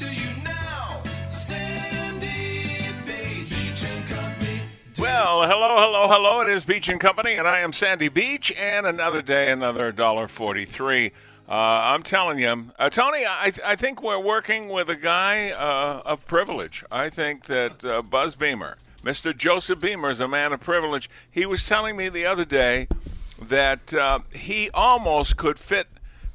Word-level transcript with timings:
To 0.00 0.06
you 0.06 0.42
now. 0.42 1.02
Sandy 1.28 2.88
Beach. 3.04 3.84
And 3.84 4.08
Company. 4.08 4.62
Well, 4.98 5.42
hello, 5.42 5.76
hello, 5.78 6.08
hello. 6.08 6.40
It 6.40 6.48
is 6.48 6.64
Beach 6.64 6.88
and 6.88 6.98
Company, 6.98 7.34
and 7.34 7.46
I 7.46 7.58
am 7.58 7.74
Sandy 7.74 8.08
Beach, 8.08 8.50
and 8.52 8.86
another 8.86 9.20
day, 9.20 9.52
another 9.52 9.92
dollar 9.92 10.26
forty-three. 10.26 11.12
Uh, 11.46 11.52
I'm 11.52 12.02
telling 12.02 12.38
you, 12.38 12.70
uh, 12.78 12.88
Tony. 12.88 13.26
I, 13.26 13.52
I 13.62 13.76
think 13.76 14.02
we're 14.02 14.18
working 14.18 14.70
with 14.70 14.88
a 14.88 14.96
guy 14.96 15.50
uh, 15.50 16.00
of 16.06 16.26
privilege. 16.26 16.82
I 16.90 17.10
think 17.10 17.44
that 17.44 17.84
uh, 17.84 18.00
Buzz 18.00 18.34
Beamer, 18.34 18.78
Mr. 19.04 19.36
Joseph 19.36 19.80
Beamer, 19.80 20.08
is 20.08 20.20
a 20.20 20.28
man 20.28 20.54
of 20.54 20.60
privilege. 20.60 21.10
He 21.30 21.44
was 21.44 21.68
telling 21.68 21.94
me 21.94 22.08
the 22.08 22.24
other 22.24 22.46
day 22.46 22.88
that 23.38 23.92
uh, 23.92 24.20
he 24.32 24.70
almost 24.70 25.36
could 25.36 25.58
fit 25.58 25.88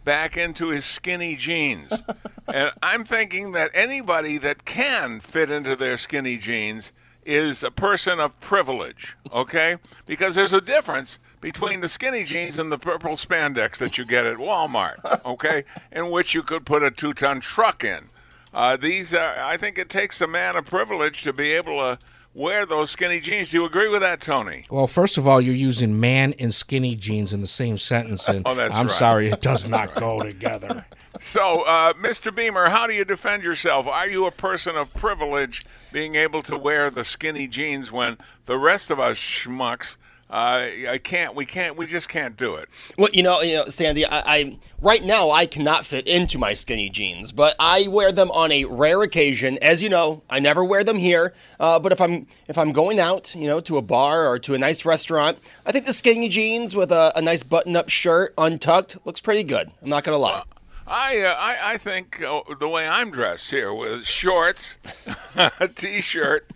back 0.05 0.37
into 0.37 0.69
his 0.69 0.85
skinny 0.85 1.35
jeans. 1.35 1.91
and 2.47 2.71
I'm 2.81 3.03
thinking 3.03 3.51
that 3.51 3.71
anybody 3.73 4.37
that 4.37 4.63
can 4.63 5.19
fit 5.19 5.49
into 5.49 5.75
their 5.75 5.97
skinny 5.97 6.37
jeans 6.37 6.93
is 7.25 7.63
a 7.63 7.71
person 7.71 8.19
of 8.19 8.39
privilege, 8.39 9.17
okay? 9.33 9.77
Because 10.05 10.35
there's 10.35 10.53
a 10.53 10.61
difference 10.61 11.17
between 11.41 11.81
the 11.81 11.89
skinny 11.89 12.23
jeans 12.23 12.59
and 12.59 12.71
the 12.71 12.77
purple 12.77 13.13
spandex 13.13 13.77
that 13.77 13.97
you 13.97 14.05
get 14.05 14.25
at 14.25 14.37
Walmart, 14.37 15.23
okay? 15.25 15.63
in 15.91 16.11
which 16.11 16.33
you 16.33 16.43
could 16.43 16.65
put 16.65 16.83
a 16.83 16.91
two 16.91 17.13
ton 17.13 17.41
truck 17.41 17.83
in. 17.83 18.05
Uh, 18.53 18.77
these 18.77 19.13
are, 19.13 19.43
I 19.43 19.57
think 19.57 19.77
it 19.77 19.89
takes 19.89 20.21
a 20.21 20.27
man 20.27 20.55
of 20.55 20.65
privilege 20.65 21.23
to 21.23 21.33
be 21.33 21.51
able 21.51 21.77
to 21.79 21.99
wear 22.35 22.65
those 22.65 22.91
skinny 22.91 23.19
jeans. 23.19 23.49
Do 23.49 23.57
you 23.57 23.65
agree 23.65 23.87
with 23.87 24.01
that, 24.01 24.21
Tony? 24.21 24.65
Well, 24.69 24.85
first 24.87 25.17
of 25.17 25.27
all, 25.27 25.41
you're 25.41 25.55
using 25.55 25.99
man 25.99 26.35
and 26.37 26.53
skinny 26.53 26.95
jeans 26.95 27.33
in 27.33 27.41
the 27.41 27.47
same 27.47 27.77
sentence, 27.79 28.27
and 28.27 28.43
Oh, 28.45 28.53
that's 28.53 28.73
I'm 28.75 28.87
right. 28.87 28.91
sorry, 28.95 29.29
it 29.29 29.41
does 29.41 29.67
not 29.69 29.95
go 29.95 30.21
together. 30.21 30.85
So, 31.19 31.61
uh, 31.61 31.93
Mr. 31.93 32.35
Beamer, 32.35 32.69
how 32.69 32.87
do 32.87 32.93
you 32.93 33.05
defend 33.05 33.43
yourself? 33.43 33.87
Are 33.87 34.07
you 34.07 34.25
a 34.27 34.31
person 34.31 34.75
of 34.75 34.93
privilege 34.93 35.61
being 35.93 36.15
able 36.15 36.41
to 36.43 36.57
wear 36.57 36.91
the 36.91 37.05
skinny 37.05 37.47
jeans 37.47 37.89
when 37.89 38.17
the 38.45 38.57
rest 38.57 38.91
of 38.91 38.99
us 38.99 39.17
schmucks, 39.17 39.95
uh, 40.29 40.67
I 40.89 40.99
can't, 41.03 41.35
we 41.35 41.45
can't, 41.45 41.77
we 41.77 41.85
just 41.85 42.09
can't 42.09 42.35
do 42.35 42.55
it? 42.55 42.67
Well, 42.97 43.09
you 43.13 43.21
know, 43.21 43.41
you 43.41 43.57
know, 43.57 43.67
Sandy, 43.67 44.05
I, 44.05 44.37
I 44.37 44.57
right 44.81 45.03
now 45.03 45.29
I 45.29 45.45
cannot 45.45 45.85
fit 45.85 46.07
into 46.07 46.39
my 46.39 46.53
skinny 46.53 46.89
jeans, 46.89 47.31
but 47.31 47.55
I 47.59 47.87
wear 47.87 48.11
them 48.11 48.31
on 48.31 48.51
a 48.51 48.65
rare 48.65 49.03
occasion. 49.03 49.59
As 49.61 49.83
you 49.83 49.89
know, 49.89 50.23
I 50.29 50.39
never 50.39 50.63
wear 50.63 50.83
them 50.83 50.97
here. 50.97 51.33
Uh, 51.59 51.79
but 51.79 51.91
if 51.91 52.01
I'm 52.01 52.25
if 52.47 52.57
I'm 52.57 52.71
going 52.71 52.99
out, 52.99 53.35
you 53.35 53.47
know, 53.47 53.59
to 53.61 53.77
a 53.77 53.83
bar 53.83 54.27
or 54.27 54.39
to 54.39 54.55
a 54.55 54.57
nice 54.57 54.83
restaurant, 54.83 55.37
I 55.65 55.71
think 55.71 55.85
the 55.85 55.93
skinny 55.93 56.27
jeans 56.27 56.75
with 56.75 56.91
a, 56.91 57.11
a 57.15 57.21
nice 57.21 57.43
button-up 57.43 57.89
shirt, 57.89 58.33
untucked, 58.37 58.97
looks 59.05 59.21
pretty 59.21 59.43
good. 59.43 59.69
I'm 59.83 59.89
not 59.89 60.03
gonna 60.03 60.17
lie. 60.17 60.41
I, 60.87 61.21
uh, 61.21 61.33
I, 61.33 61.73
I 61.73 61.77
think 61.77 62.21
uh, 62.21 62.41
the 62.59 62.67
way 62.67 62.87
I'm 62.87 63.09
dressed 63.09 63.49
here 63.49 63.73
with 63.73 64.05
shorts, 64.05 64.77
a 65.35 65.67
t-shirt, 65.67 66.51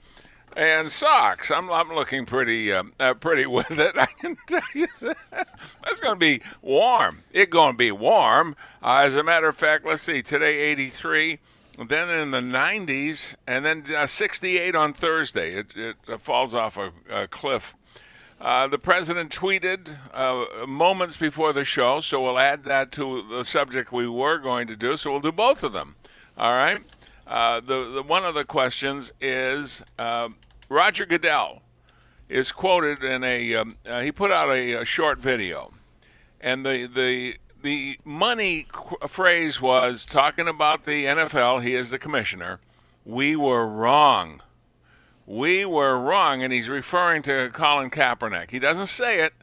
and 0.59 0.91
socks, 0.91 1.51
I'm, 1.51 1.71
I'm 1.71 1.93
looking 1.93 2.25
pretty, 2.25 2.73
um, 2.73 2.91
uh, 2.99 3.13
pretty 3.13 3.45
with 3.47 3.71
it. 3.71 3.97
I 3.97 4.07
can 4.07 4.37
tell 4.45 4.61
you 4.73 4.87
that. 4.99 5.17
That's 5.31 6.01
going 6.01 6.15
to 6.15 6.19
be 6.19 6.41
warm. 6.61 7.23
It's 7.31 7.49
going 7.49 7.73
to 7.73 7.77
be 7.77 7.91
warm. 7.91 8.57
Uh, 8.83 9.03
as 9.05 9.15
a 9.15 9.23
matter 9.23 9.47
of 9.47 9.55
fact, 9.55 9.85
let's 9.85 10.01
see. 10.01 10.21
Today, 10.21 10.59
83. 10.59 11.39
Then 11.87 12.09
in 12.09 12.31
the 12.31 12.41
90s, 12.41 13.35
and 13.47 13.65
then 13.65 13.85
uh, 13.95 14.05
68 14.05 14.75
on 14.75 14.93
Thursday. 14.93 15.53
It, 15.53 15.77
it 15.77 15.95
uh, 16.09 16.17
falls 16.17 16.53
off 16.53 16.77
a, 16.77 16.91
a 17.09 17.27
cliff. 17.27 17.73
Uh, 18.41 18.67
the 18.67 18.77
president 18.77 19.31
tweeted 19.31 19.95
uh, 20.13 20.65
moments 20.67 21.15
before 21.15 21.53
the 21.53 21.63
show, 21.63 22.01
so 22.01 22.21
we'll 22.21 22.39
add 22.39 22.65
that 22.65 22.91
to 22.91 23.25
the 23.29 23.45
subject 23.45 23.93
we 23.93 24.09
were 24.09 24.37
going 24.37 24.67
to 24.67 24.75
do. 24.75 24.97
So 24.97 25.11
we'll 25.11 25.21
do 25.21 25.31
both 25.31 25.63
of 25.63 25.71
them. 25.71 25.95
All 26.37 26.51
right. 26.51 26.81
Uh, 27.25 27.61
the, 27.61 27.91
the 27.91 28.03
one 28.03 28.25
of 28.25 28.33
the 28.33 28.43
questions 28.43 29.13
is 29.21 29.83
uh, 29.97 30.29
Roger 30.69 31.05
Goodell 31.05 31.61
is 32.27 32.51
quoted 32.51 33.03
in 33.03 33.23
a 33.23 33.55
um, 33.55 33.75
uh, 33.85 34.01
he 34.01 34.11
put 34.11 34.31
out 34.31 34.49
a, 34.49 34.73
a 34.73 34.85
short 34.85 35.19
video, 35.19 35.73
and 36.39 36.65
the 36.65 36.85
the 36.87 37.37
the 37.61 37.99
money 38.05 38.67
qu- 38.71 39.07
phrase 39.07 39.59
was 39.59 40.05
talking 40.05 40.47
about 40.47 40.85
the 40.85 41.05
NFL. 41.05 41.63
He 41.63 41.75
is 41.75 41.89
the 41.89 41.99
commissioner. 41.99 42.59
We 43.03 43.35
were 43.35 43.67
wrong 43.67 44.41
we 45.29 45.63
were 45.63 45.95
wrong, 45.99 46.41
and 46.41 46.51
he's 46.51 46.67
referring 46.67 47.21
to 47.21 47.51
Colin 47.53 47.91
Kaepernick. 47.91 48.49
He 48.49 48.57
doesn't 48.57 48.87
say 48.87 49.21
it, 49.21 49.33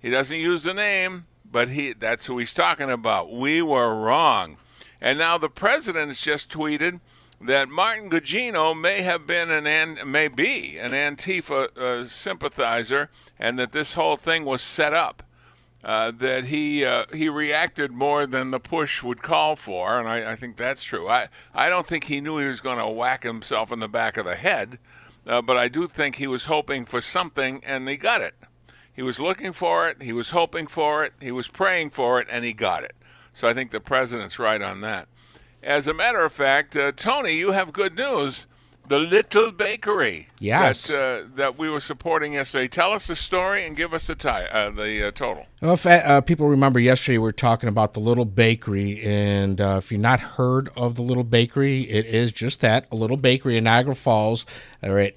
he 0.00 0.10
doesn't 0.10 0.36
use 0.36 0.64
the 0.64 0.74
name, 0.74 1.26
but 1.48 1.68
he 1.68 1.92
that's 1.92 2.26
who 2.26 2.36
he's 2.38 2.52
talking 2.52 2.90
about. 2.90 3.32
We 3.32 3.62
were 3.62 3.94
wrong. 3.94 4.56
And 5.00 5.18
now 5.18 5.38
the 5.38 5.48
president 5.48 6.08
has 6.08 6.20
just 6.20 6.50
tweeted 6.50 7.00
that 7.40 7.68
Martin 7.68 8.10
Gugino 8.10 8.78
may 8.78 9.02
have 9.02 9.26
been 9.26 9.50
an, 9.50 10.10
may 10.10 10.28
be 10.28 10.76
an 10.78 10.92
Antifa 10.92 11.76
uh, 11.76 12.04
sympathizer, 12.04 13.08
and 13.38 13.58
that 13.58 13.72
this 13.72 13.94
whole 13.94 14.16
thing 14.16 14.44
was 14.44 14.60
set 14.60 14.92
up. 14.92 15.22
Uh, 15.82 16.10
that 16.10 16.44
he 16.44 16.84
uh, 16.84 17.06
he 17.10 17.26
reacted 17.26 17.90
more 17.90 18.26
than 18.26 18.50
the 18.50 18.60
push 18.60 19.02
would 19.02 19.22
call 19.22 19.56
for, 19.56 19.98
and 19.98 20.06
I, 20.06 20.32
I 20.32 20.36
think 20.36 20.58
that's 20.58 20.82
true. 20.82 21.08
I, 21.08 21.28
I 21.54 21.70
don't 21.70 21.86
think 21.86 22.04
he 22.04 22.20
knew 22.20 22.36
he 22.36 22.44
was 22.44 22.60
going 22.60 22.76
to 22.76 22.86
whack 22.86 23.22
himself 23.22 23.72
in 23.72 23.80
the 23.80 23.88
back 23.88 24.18
of 24.18 24.26
the 24.26 24.34
head, 24.34 24.78
uh, 25.26 25.40
but 25.40 25.56
I 25.56 25.68
do 25.68 25.88
think 25.88 26.16
he 26.16 26.26
was 26.26 26.44
hoping 26.44 26.84
for 26.84 27.00
something, 27.00 27.62
and 27.64 27.88
he 27.88 27.96
got 27.96 28.20
it. 28.20 28.34
He 28.92 29.00
was 29.00 29.20
looking 29.20 29.54
for 29.54 29.88
it, 29.88 30.02
he 30.02 30.12
was 30.12 30.30
hoping 30.30 30.66
for 30.66 31.02
it, 31.02 31.14
he 31.18 31.32
was 31.32 31.48
praying 31.48 31.90
for 31.90 32.20
it, 32.20 32.28
and 32.30 32.44
he 32.44 32.52
got 32.52 32.84
it. 32.84 32.94
So 33.32 33.48
I 33.48 33.54
think 33.54 33.70
the 33.70 33.80
president's 33.80 34.38
right 34.38 34.60
on 34.60 34.82
that. 34.82 35.08
As 35.62 35.86
a 35.86 35.94
matter 35.94 36.24
of 36.24 36.32
fact, 36.32 36.76
uh, 36.76 36.92
Tony, 36.92 37.34
you 37.34 37.52
have 37.52 37.72
good 37.72 37.96
news. 37.96 38.46
The 38.88 38.98
Little 38.98 39.52
Bakery 39.52 40.26
Yes. 40.40 40.88
that, 40.88 41.22
uh, 41.22 41.26
that 41.36 41.56
we 41.56 41.68
were 41.68 41.78
supporting 41.78 42.32
yesterday. 42.32 42.66
Tell 42.66 42.92
us 42.92 43.06
the 43.06 43.14
story 43.14 43.64
and 43.64 43.76
give 43.76 43.94
us 43.94 44.08
the, 44.08 44.16
tie, 44.16 44.46
uh, 44.46 44.70
the 44.70 45.06
uh, 45.06 45.10
total. 45.12 45.46
Well, 45.62 45.74
if 45.74 45.86
uh, 45.86 46.20
people 46.22 46.48
remember 46.48 46.80
yesterday, 46.80 47.18
we 47.18 47.22
were 47.22 47.30
talking 47.30 47.68
about 47.68 47.92
the 47.92 48.00
Little 48.00 48.24
Bakery, 48.24 49.00
and 49.02 49.60
uh, 49.60 49.76
if 49.78 49.92
you've 49.92 50.00
not 50.00 50.18
heard 50.18 50.70
of 50.76 50.96
the 50.96 51.02
Little 51.02 51.22
Bakery, 51.22 51.82
it 51.82 52.04
is 52.04 52.32
just 52.32 52.60
that 52.62 52.86
a 52.90 52.96
little 52.96 53.16
bakery 53.16 53.56
in 53.56 53.62
Niagara 53.62 53.94
Falls. 53.94 54.44
They're 54.80 54.98
at 54.98 55.14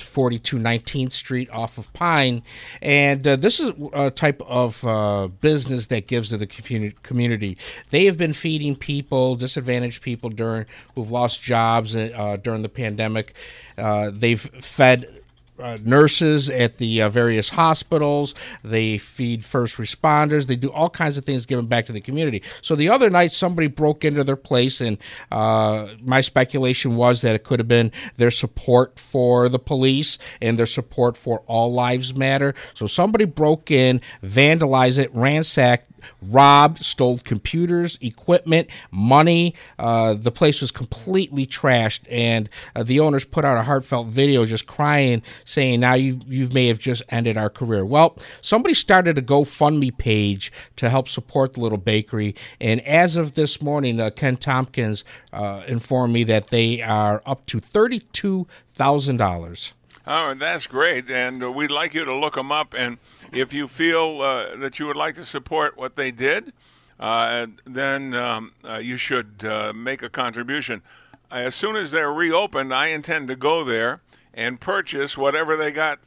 842 0.00 0.56
19th 0.58 1.12
Street 1.12 1.50
off 1.50 1.78
of 1.78 1.92
Pine. 1.92 2.42
And 2.80 3.26
uh, 3.26 3.36
this 3.36 3.60
is 3.60 3.72
a 3.92 4.10
type 4.10 4.42
of 4.46 4.84
uh, 4.84 5.28
business 5.40 5.88
that 5.88 6.06
gives 6.06 6.28
to 6.30 6.36
the 6.36 6.46
community. 6.46 6.96
community. 7.02 7.58
They 7.90 8.04
have 8.06 8.16
been 8.16 8.32
feeding 8.32 8.76
people, 8.76 9.36
disadvantaged 9.36 10.02
people 10.02 10.30
during 10.30 10.66
who've 10.94 11.10
lost 11.10 11.42
jobs 11.42 11.94
uh, 11.94 12.36
during 12.42 12.62
the 12.62 12.68
pandemic. 12.68 13.34
Uh, 13.76 14.10
they've 14.12 14.40
fed 14.40 15.17
uh, 15.58 15.78
nurses 15.82 16.48
at 16.50 16.78
the 16.78 17.02
uh, 17.02 17.08
various 17.08 17.50
hospitals. 17.50 18.34
They 18.62 18.98
feed 18.98 19.44
first 19.44 19.76
responders. 19.76 20.46
They 20.46 20.56
do 20.56 20.70
all 20.70 20.90
kinds 20.90 21.18
of 21.18 21.24
things 21.24 21.46
giving 21.46 21.66
back 21.66 21.86
to 21.86 21.92
the 21.92 22.00
community. 22.00 22.42
So 22.62 22.76
the 22.76 22.88
other 22.88 23.10
night, 23.10 23.32
somebody 23.32 23.66
broke 23.66 24.04
into 24.04 24.24
their 24.24 24.36
place, 24.36 24.80
and 24.80 24.98
uh, 25.30 25.88
my 26.02 26.20
speculation 26.20 26.96
was 26.96 27.22
that 27.22 27.34
it 27.34 27.44
could 27.44 27.58
have 27.58 27.68
been 27.68 27.92
their 28.16 28.30
support 28.30 28.98
for 28.98 29.48
the 29.48 29.58
police 29.58 30.18
and 30.40 30.58
their 30.58 30.66
support 30.66 31.16
for 31.16 31.42
All 31.46 31.72
Lives 31.72 32.16
Matter. 32.16 32.54
So 32.74 32.86
somebody 32.86 33.24
broke 33.24 33.70
in, 33.70 34.00
vandalized 34.22 34.98
it, 34.98 35.14
ransacked 35.14 35.88
robbed, 36.22 36.84
stole 36.84 37.18
computers, 37.18 37.98
equipment, 38.00 38.68
money. 38.90 39.54
Uh, 39.78 40.14
the 40.14 40.30
place 40.30 40.60
was 40.60 40.70
completely 40.70 41.46
trashed, 41.46 42.00
and 42.10 42.48
uh, 42.74 42.82
the 42.82 43.00
owners 43.00 43.24
put 43.24 43.44
out 43.44 43.56
a 43.56 43.62
heartfelt 43.62 44.08
video 44.08 44.44
just 44.44 44.66
crying, 44.66 45.22
saying, 45.44 45.80
"Now 45.80 45.94
you 45.94 46.20
you 46.26 46.48
may 46.52 46.68
have 46.68 46.78
just 46.78 47.02
ended 47.08 47.36
our 47.36 47.50
career." 47.50 47.84
Well, 47.84 48.16
somebody 48.40 48.74
started 48.74 49.18
a 49.18 49.22
GoFundMe 49.22 49.96
page 49.96 50.52
to 50.76 50.88
help 50.88 51.08
support 51.08 51.54
the 51.54 51.60
little 51.60 51.78
bakery, 51.78 52.34
and 52.60 52.80
as 52.82 53.16
of 53.16 53.34
this 53.34 53.62
morning, 53.62 54.00
uh, 54.00 54.10
Ken 54.10 54.36
Tompkins 54.36 55.04
uh, 55.32 55.64
informed 55.68 56.12
me 56.12 56.24
that 56.24 56.48
they 56.48 56.82
are 56.82 57.22
up 57.26 57.46
to 57.46 57.60
thirty-two 57.60 58.46
thousand 58.72 59.16
dollars. 59.16 59.72
Oh, 60.10 60.32
that's 60.32 60.66
great, 60.66 61.10
and 61.10 61.42
uh, 61.42 61.52
we'd 61.52 61.70
like 61.70 61.92
you 61.92 62.02
to 62.06 62.14
look 62.14 62.34
them 62.34 62.50
up. 62.50 62.72
And 62.72 62.96
if 63.30 63.52
you 63.52 63.68
feel 63.68 64.22
uh, 64.22 64.56
that 64.56 64.78
you 64.78 64.86
would 64.86 64.96
like 64.96 65.14
to 65.16 65.24
support 65.24 65.76
what 65.76 65.96
they 65.96 66.10
did, 66.10 66.54
uh, 66.98 67.48
then 67.66 68.14
um, 68.14 68.52
you 68.80 68.96
should 68.96 69.44
make 69.74 70.02
a 70.02 70.08
contribution. 70.08 70.80
As 71.30 71.54
soon 71.54 71.76
as 71.76 71.90
they're 71.90 72.10
reopened, 72.10 72.72
I 72.72 72.86
intend 72.86 73.28
to 73.28 73.36
go 73.36 73.64
there 73.64 74.00
and 74.34 74.60
purchase 74.60 75.16
whatever 75.16 75.56
they 75.56 75.72
got. 75.72 75.98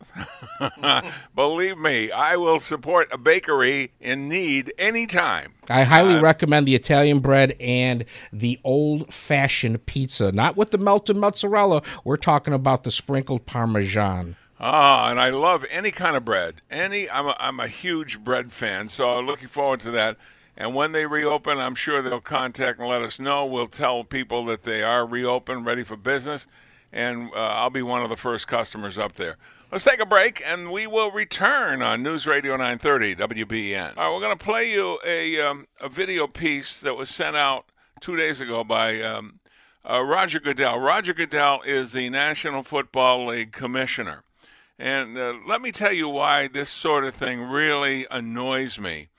Believe 1.35 1.77
me, 1.77 2.11
I 2.11 2.35
will 2.37 2.59
support 2.59 3.09
a 3.11 3.17
bakery 3.17 3.91
in 3.99 4.29
need 4.29 4.73
anytime. 4.77 5.53
I 5.69 5.83
highly 5.83 6.19
recommend 6.19 6.67
the 6.67 6.75
Italian 6.75 7.19
bread 7.19 7.55
and 7.59 8.05
the 8.31 8.59
old 8.63 9.13
fashioned 9.13 9.85
pizza, 9.85 10.31
not 10.31 10.55
with 10.55 10.71
the 10.71 10.77
melted 10.77 11.17
mozzarella. 11.17 11.81
We're 12.03 12.17
talking 12.17 12.53
about 12.53 12.83
the 12.83 12.91
sprinkled 12.91 13.45
parmesan. 13.45 14.35
Ah, 14.59 15.09
and 15.09 15.19
I 15.19 15.29
love 15.29 15.65
any 15.71 15.89
kind 15.89 16.15
of 16.15 16.23
bread. 16.23 16.55
Any, 16.69 17.09
I'm 17.09 17.27
a, 17.27 17.35
I'm 17.39 17.59
a 17.59 17.67
huge 17.67 18.23
bread 18.23 18.51
fan, 18.51 18.89
so 18.89 19.19
looking 19.19 19.47
forward 19.47 19.79
to 19.81 19.91
that. 19.91 20.17
And 20.55 20.75
when 20.75 20.91
they 20.91 21.07
reopen, 21.07 21.57
I'm 21.57 21.73
sure 21.73 22.01
they'll 22.03 22.21
contact 22.21 22.77
and 22.77 22.87
let 22.87 23.01
us 23.01 23.19
know. 23.19 23.43
We'll 23.45 23.65
tell 23.65 24.03
people 24.03 24.45
that 24.45 24.61
they 24.61 24.83
are 24.83 25.03
reopened, 25.03 25.65
ready 25.65 25.83
for 25.83 25.95
business, 25.95 26.45
and 26.91 27.29
uh, 27.33 27.39
I'll 27.39 27.69
be 27.69 27.81
one 27.81 28.03
of 28.03 28.09
the 28.09 28.17
first 28.17 28.47
customers 28.47 28.97
up 28.97 29.13
there. 29.13 29.37
Let's 29.71 29.85
take 29.85 30.01
a 30.01 30.05
break, 30.05 30.41
and 30.45 30.71
we 30.71 30.85
will 30.85 31.11
return 31.11 31.81
on 31.81 32.03
News 32.03 32.27
Radio 32.27 32.57
930 32.57 33.15
WBEN. 33.15 33.97
All 33.97 34.03
right, 34.03 34.13
we're 34.13 34.19
going 34.19 34.37
to 34.37 34.43
play 34.43 34.71
you 34.71 34.99
a 35.05 35.39
um, 35.39 35.67
a 35.79 35.87
video 35.87 36.27
piece 36.27 36.81
that 36.81 36.95
was 36.95 37.09
sent 37.09 37.37
out 37.37 37.65
two 38.01 38.17
days 38.17 38.41
ago 38.41 38.63
by 38.63 39.01
um, 39.01 39.39
uh, 39.89 40.01
Roger 40.01 40.39
Goodell. 40.39 40.77
Roger 40.79 41.13
Goodell 41.13 41.61
is 41.65 41.93
the 41.93 42.09
National 42.09 42.63
Football 42.63 43.27
League 43.27 43.51
commissioner. 43.51 44.23
And 44.77 45.17
uh, 45.17 45.35
let 45.47 45.61
me 45.61 45.71
tell 45.71 45.93
you 45.93 46.09
why 46.09 46.47
this 46.47 46.69
sort 46.69 47.05
of 47.05 47.13
thing 47.13 47.41
really 47.41 48.07
annoys 48.09 48.79
me. 48.79 49.09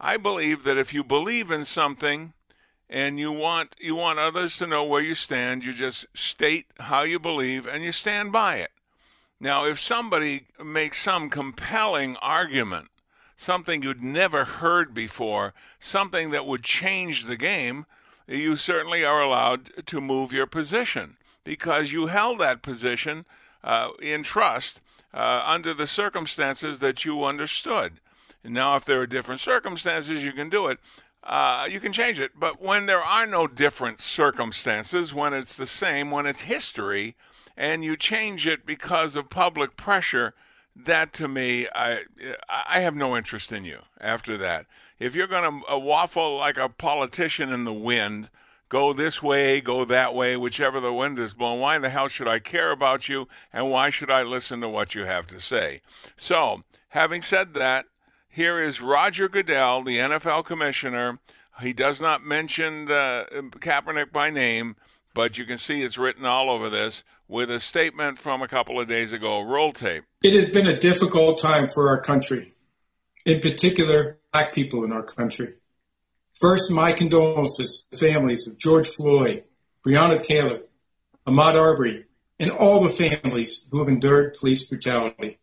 I 0.00 0.16
believe 0.16 0.64
that 0.64 0.78
if 0.78 0.92
you 0.92 1.04
believe 1.04 1.50
in 1.50 1.64
something 1.64 2.32
and 2.92 3.18
you 3.18 3.32
want 3.32 3.74
you 3.80 3.96
want 3.96 4.18
others 4.18 4.58
to 4.58 4.66
know 4.66 4.84
where 4.84 5.00
you 5.00 5.14
stand, 5.14 5.64
you 5.64 5.72
just 5.72 6.04
state 6.12 6.66
how 6.78 7.02
you 7.02 7.18
believe 7.18 7.66
and 7.66 7.82
you 7.82 7.90
stand 7.90 8.30
by 8.30 8.56
it. 8.56 8.70
Now, 9.40 9.64
if 9.64 9.80
somebody 9.80 10.46
makes 10.62 11.00
some 11.00 11.30
compelling 11.30 12.16
argument, 12.16 12.88
something 13.34 13.82
you'd 13.82 14.02
never 14.02 14.44
heard 14.44 14.92
before, 14.92 15.54
something 15.80 16.30
that 16.30 16.46
would 16.46 16.62
change 16.62 17.24
the 17.24 17.36
game, 17.36 17.86
you 18.28 18.56
certainly 18.56 19.04
are 19.04 19.22
allowed 19.22 19.86
to 19.86 20.00
move 20.00 20.32
your 20.32 20.46
position 20.46 21.16
because 21.44 21.92
you 21.92 22.08
held 22.08 22.38
that 22.38 22.62
position 22.62 23.24
uh, 23.64 23.88
in 24.00 24.22
trust 24.22 24.82
uh, 25.14 25.42
under 25.46 25.72
the 25.72 25.86
circumstances 25.86 26.78
that 26.80 27.06
you 27.06 27.24
understood. 27.24 27.94
Now, 28.44 28.76
if 28.76 28.84
there 28.84 29.00
are 29.00 29.06
different 29.06 29.40
circumstances, 29.40 30.22
you 30.22 30.32
can 30.32 30.50
do 30.50 30.66
it. 30.66 30.78
Uh, 31.22 31.66
you 31.70 31.80
can 31.80 31.92
change 31.92 32.18
it. 32.18 32.32
But 32.38 32.60
when 32.60 32.86
there 32.86 33.02
are 33.02 33.26
no 33.26 33.46
different 33.46 34.00
circumstances, 34.00 35.14
when 35.14 35.32
it's 35.32 35.56
the 35.56 35.66
same, 35.66 36.10
when 36.10 36.26
it's 36.26 36.42
history, 36.42 37.16
and 37.56 37.84
you 37.84 37.96
change 37.96 38.46
it 38.46 38.66
because 38.66 39.14
of 39.14 39.30
public 39.30 39.76
pressure, 39.76 40.34
that 40.74 41.12
to 41.14 41.28
me, 41.28 41.68
I 41.74 42.04
I 42.48 42.80
have 42.80 42.94
no 42.94 43.16
interest 43.16 43.52
in 43.52 43.64
you 43.64 43.80
after 44.00 44.36
that. 44.38 44.66
If 44.98 45.14
you're 45.14 45.26
going 45.26 45.60
to 45.60 45.72
uh, 45.72 45.78
waffle 45.78 46.38
like 46.38 46.56
a 46.56 46.68
politician 46.68 47.52
in 47.52 47.64
the 47.64 47.72
wind, 47.72 48.30
go 48.68 48.92
this 48.92 49.22
way, 49.22 49.60
go 49.60 49.84
that 49.84 50.14
way, 50.14 50.36
whichever 50.36 50.80
the 50.80 50.92
wind 50.92 51.18
is 51.18 51.34
blowing, 51.34 51.60
why 51.60 51.76
the 51.78 51.90
hell 51.90 52.08
should 52.08 52.28
I 52.28 52.38
care 52.38 52.70
about 52.70 53.08
you 53.08 53.28
and 53.52 53.70
why 53.70 53.90
should 53.90 54.10
I 54.10 54.22
listen 54.22 54.60
to 54.60 54.68
what 54.68 54.94
you 54.94 55.04
have 55.04 55.26
to 55.28 55.40
say? 55.40 55.82
So, 56.16 56.62
having 56.88 57.20
said 57.20 57.52
that, 57.54 57.86
here 58.32 58.58
is 58.58 58.80
Roger 58.80 59.28
Goodell, 59.28 59.84
the 59.84 59.98
NFL 59.98 60.46
commissioner. 60.46 61.18
He 61.60 61.74
does 61.74 62.00
not 62.00 62.24
mention 62.24 62.90
uh, 62.90 63.24
Kaepernick 63.30 64.10
by 64.10 64.30
name, 64.30 64.76
but 65.12 65.36
you 65.36 65.44
can 65.44 65.58
see 65.58 65.82
it's 65.82 65.98
written 65.98 66.24
all 66.24 66.50
over 66.50 66.70
this 66.70 67.04
with 67.28 67.50
a 67.50 67.60
statement 67.60 68.18
from 68.18 68.40
a 68.40 68.48
couple 68.48 68.80
of 68.80 68.88
days 68.88 69.12
ago. 69.12 69.42
Roll 69.42 69.70
tape. 69.70 70.04
It 70.22 70.32
has 70.32 70.48
been 70.48 70.66
a 70.66 70.78
difficult 70.78 71.38
time 71.38 71.68
for 71.68 71.90
our 71.90 72.00
country, 72.00 72.54
in 73.26 73.40
particular, 73.40 74.18
black 74.32 74.54
people 74.54 74.82
in 74.82 74.92
our 74.92 75.02
country. 75.02 75.54
First, 76.32 76.70
my 76.70 76.94
condolences 76.94 77.86
to 77.90 77.98
the 77.98 78.12
families 78.12 78.46
of 78.46 78.56
George 78.56 78.88
Floyd, 78.88 79.44
Breonna 79.86 80.22
Taylor, 80.22 80.60
Ahmaud 81.26 81.54
Arbery, 81.54 82.06
and 82.40 82.50
all 82.50 82.82
the 82.82 82.88
families 82.88 83.68
who 83.70 83.80
have 83.80 83.88
endured 83.88 84.38
police 84.40 84.64
brutality. 84.64 85.38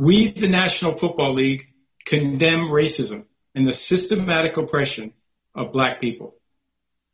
We, 0.00 0.32
the 0.32 0.48
National 0.48 0.96
Football 0.96 1.34
League, 1.34 1.66
condemn 2.06 2.70
racism 2.70 3.26
and 3.54 3.66
the 3.66 3.74
systematic 3.74 4.56
oppression 4.56 5.12
of 5.54 5.72
black 5.72 6.00
people. 6.00 6.36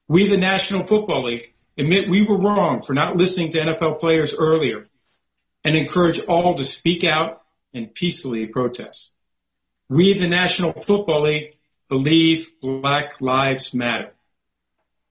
We, 0.09 0.29
the 0.29 0.37
National 0.37 0.85
Football 0.85 1.25
League, 1.25 1.53
admit 1.77 2.09
we 2.09 2.23
were 2.23 2.39
wrong 2.39 2.83
for 2.83 2.95
not 2.95 3.17
listening 3.17 3.51
to 3.51 3.59
NFL 3.59 3.99
players 3.99 4.33
earlier 4.33 4.87
and 5.65 5.75
encourage 5.75 6.21
all 6.27 6.55
to 6.55 6.65
speak 6.65 7.03
out 7.03 7.43
and 7.75 7.93
peacefully 7.93 8.47
protest. 8.47 9.15
We, 9.89 10.17
the 10.17 10.29
National 10.29 10.73
Football 10.73 11.23
League, 11.23 11.57
believe 11.89 12.53
Black 12.61 13.21
Lives 13.21 13.75
Matter. 13.75 14.13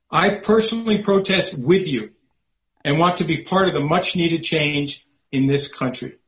I 0.09 0.35
personally 0.35 0.99
protest 0.99 1.61
with 1.61 1.89
you 1.89 2.11
and 2.85 2.99
want 2.99 3.17
to 3.17 3.25
be 3.25 3.39
part 3.39 3.67
of 3.67 3.73
the 3.73 3.81
much 3.81 4.15
needed 4.15 4.43
change 4.43 5.05
in 5.29 5.47
this 5.47 5.67
country. 5.67 6.19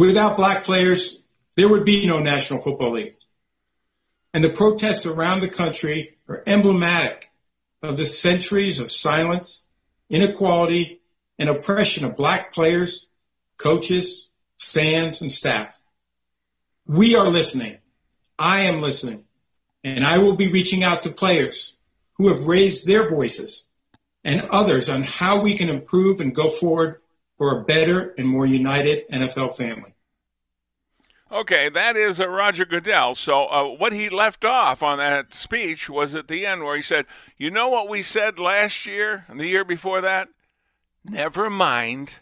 Without 0.00 0.34
black 0.34 0.64
players, 0.64 1.18
there 1.56 1.68
would 1.68 1.84
be 1.84 2.06
no 2.06 2.20
National 2.20 2.62
Football 2.62 2.92
League. 2.92 3.16
And 4.32 4.42
the 4.42 4.48
protests 4.48 5.04
around 5.04 5.40
the 5.40 5.48
country 5.48 6.12
are 6.26 6.42
emblematic 6.46 7.30
of 7.82 7.98
the 7.98 8.06
centuries 8.06 8.78
of 8.78 8.90
silence, 8.90 9.66
inequality, 10.08 11.02
and 11.38 11.50
oppression 11.50 12.06
of 12.06 12.16
black 12.16 12.50
players, 12.50 13.10
coaches, 13.58 14.30
fans, 14.56 15.20
and 15.20 15.30
staff. 15.30 15.78
We 16.86 17.14
are 17.14 17.28
listening. 17.28 17.76
I 18.38 18.60
am 18.60 18.80
listening. 18.80 19.24
And 19.84 20.06
I 20.06 20.16
will 20.16 20.34
be 20.34 20.50
reaching 20.50 20.82
out 20.82 21.02
to 21.02 21.10
players 21.10 21.76
who 22.16 22.28
have 22.28 22.46
raised 22.46 22.86
their 22.86 23.10
voices 23.10 23.66
and 24.24 24.48
others 24.48 24.88
on 24.88 25.02
how 25.02 25.42
we 25.42 25.58
can 25.58 25.68
improve 25.68 26.20
and 26.20 26.34
go 26.34 26.48
forward 26.48 27.02
for 27.40 27.58
a 27.58 27.64
better 27.64 28.14
and 28.18 28.28
more 28.28 28.44
united 28.44 29.08
NFL 29.10 29.56
family. 29.56 29.94
Okay, 31.32 31.68
that 31.68 31.96
is 31.96 32.20
uh, 32.20 32.28
Roger 32.28 32.64
Goodell. 32.64 33.14
So, 33.14 33.46
uh, 33.46 33.64
what 33.64 33.92
he 33.92 34.08
left 34.08 34.44
off 34.44 34.82
on 34.82 34.98
that 34.98 35.32
speech 35.32 35.88
was 35.88 36.16
at 36.16 36.26
the 36.26 36.44
end 36.44 36.64
where 36.64 36.74
he 36.74 36.82
said, 36.82 37.06
You 37.38 37.52
know 37.52 37.68
what 37.68 37.88
we 37.88 38.02
said 38.02 38.40
last 38.40 38.84
year 38.84 39.26
and 39.28 39.38
the 39.38 39.46
year 39.46 39.64
before 39.64 40.00
that? 40.00 40.28
Never 41.04 41.48
mind. 41.48 42.18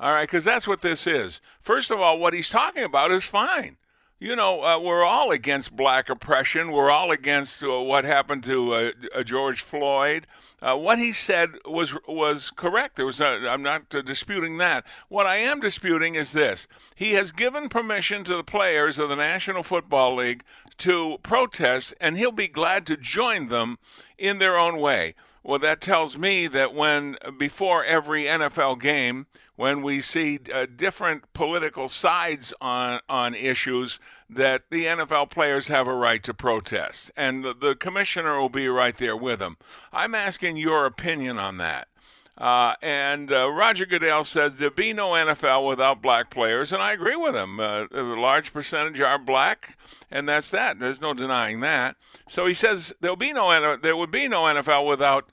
All 0.00 0.12
right, 0.12 0.26
because 0.26 0.44
that's 0.44 0.66
what 0.66 0.80
this 0.80 1.06
is. 1.06 1.40
First 1.60 1.90
of 1.90 2.00
all, 2.00 2.18
what 2.18 2.32
he's 2.32 2.48
talking 2.48 2.82
about 2.82 3.12
is 3.12 3.24
fine. 3.24 3.76
You 4.24 4.36
know, 4.36 4.62
uh, 4.62 4.78
we're 4.78 5.04
all 5.04 5.32
against 5.32 5.76
black 5.76 6.08
oppression. 6.08 6.72
We're 6.72 6.90
all 6.90 7.10
against 7.10 7.62
uh, 7.62 7.78
what 7.82 8.06
happened 8.06 8.42
to 8.44 8.72
uh, 8.72 8.90
uh 9.14 9.22
George 9.22 9.60
Floyd. 9.60 10.26
Uh, 10.62 10.78
what 10.78 10.98
he 10.98 11.12
said 11.12 11.50
was 11.66 11.92
was 12.08 12.50
correct. 12.50 12.96
There 12.96 13.04
was 13.04 13.20
I'm 13.20 13.62
not 13.62 13.94
uh, 13.94 14.00
disputing 14.00 14.56
that. 14.56 14.86
What 15.10 15.26
I 15.26 15.36
am 15.36 15.60
disputing 15.60 16.14
is 16.14 16.32
this: 16.32 16.66
he 16.94 17.12
has 17.12 17.32
given 17.32 17.68
permission 17.68 18.24
to 18.24 18.34
the 18.34 18.42
players 18.42 18.98
of 18.98 19.10
the 19.10 19.16
National 19.16 19.62
Football 19.62 20.14
League 20.14 20.42
to 20.78 21.18
protest, 21.22 21.92
and 22.00 22.16
he'll 22.16 22.32
be 22.32 22.48
glad 22.48 22.86
to 22.86 22.96
join 22.96 23.48
them 23.48 23.76
in 24.16 24.38
their 24.38 24.56
own 24.56 24.78
way. 24.78 25.16
Well, 25.42 25.58
that 25.58 25.82
tells 25.82 26.16
me 26.16 26.46
that 26.46 26.72
when 26.72 27.18
before 27.38 27.84
every 27.84 28.24
NFL 28.24 28.80
game, 28.80 29.26
when 29.56 29.82
we 29.82 30.00
see 30.00 30.40
uh, 30.52 30.66
different 30.74 31.30
political 31.34 31.88
sides 31.88 32.54
on 32.62 33.00
on 33.10 33.34
issues, 33.34 34.00
that 34.28 34.64
the 34.70 34.84
NFL 34.86 35.30
players 35.30 35.68
have 35.68 35.86
a 35.86 35.94
right 35.94 36.22
to 36.22 36.34
protest, 36.34 37.10
and 37.16 37.44
the, 37.44 37.54
the 37.54 37.74
commissioner 37.74 38.40
will 38.40 38.48
be 38.48 38.68
right 38.68 38.96
there 38.96 39.16
with 39.16 39.38
them. 39.38 39.56
I'm 39.92 40.14
asking 40.14 40.56
your 40.56 40.86
opinion 40.86 41.38
on 41.38 41.58
that. 41.58 41.88
Uh, 42.36 42.74
and 42.82 43.30
uh, 43.30 43.48
Roger 43.48 43.86
Goodell 43.86 44.24
says 44.24 44.58
there'll 44.58 44.74
be 44.74 44.92
no 44.92 45.10
NFL 45.10 45.68
without 45.68 46.02
black 46.02 46.30
players, 46.30 46.72
and 46.72 46.82
I 46.82 46.92
agree 46.92 47.14
with 47.14 47.36
him. 47.36 47.60
Uh, 47.60 47.84
a 47.92 48.02
large 48.02 48.52
percentage 48.52 49.00
are 49.00 49.18
black, 49.18 49.78
and 50.10 50.28
that's 50.28 50.50
that. 50.50 50.80
There's 50.80 51.00
no 51.00 51.14
denying 51.14 51.60
that. 51.60 51.94
So 52.28 52.46
he 52.46 52.54
says 52.54 52.92
there'll 53.00 53.16
be 53.16 53.32
no 53.32 53.76
there 53.76 53.96
would 53.96 54.10
be 54.10 54.26
no 54.26 54.42
NFL 54.42 54.84
without 54.84 55.28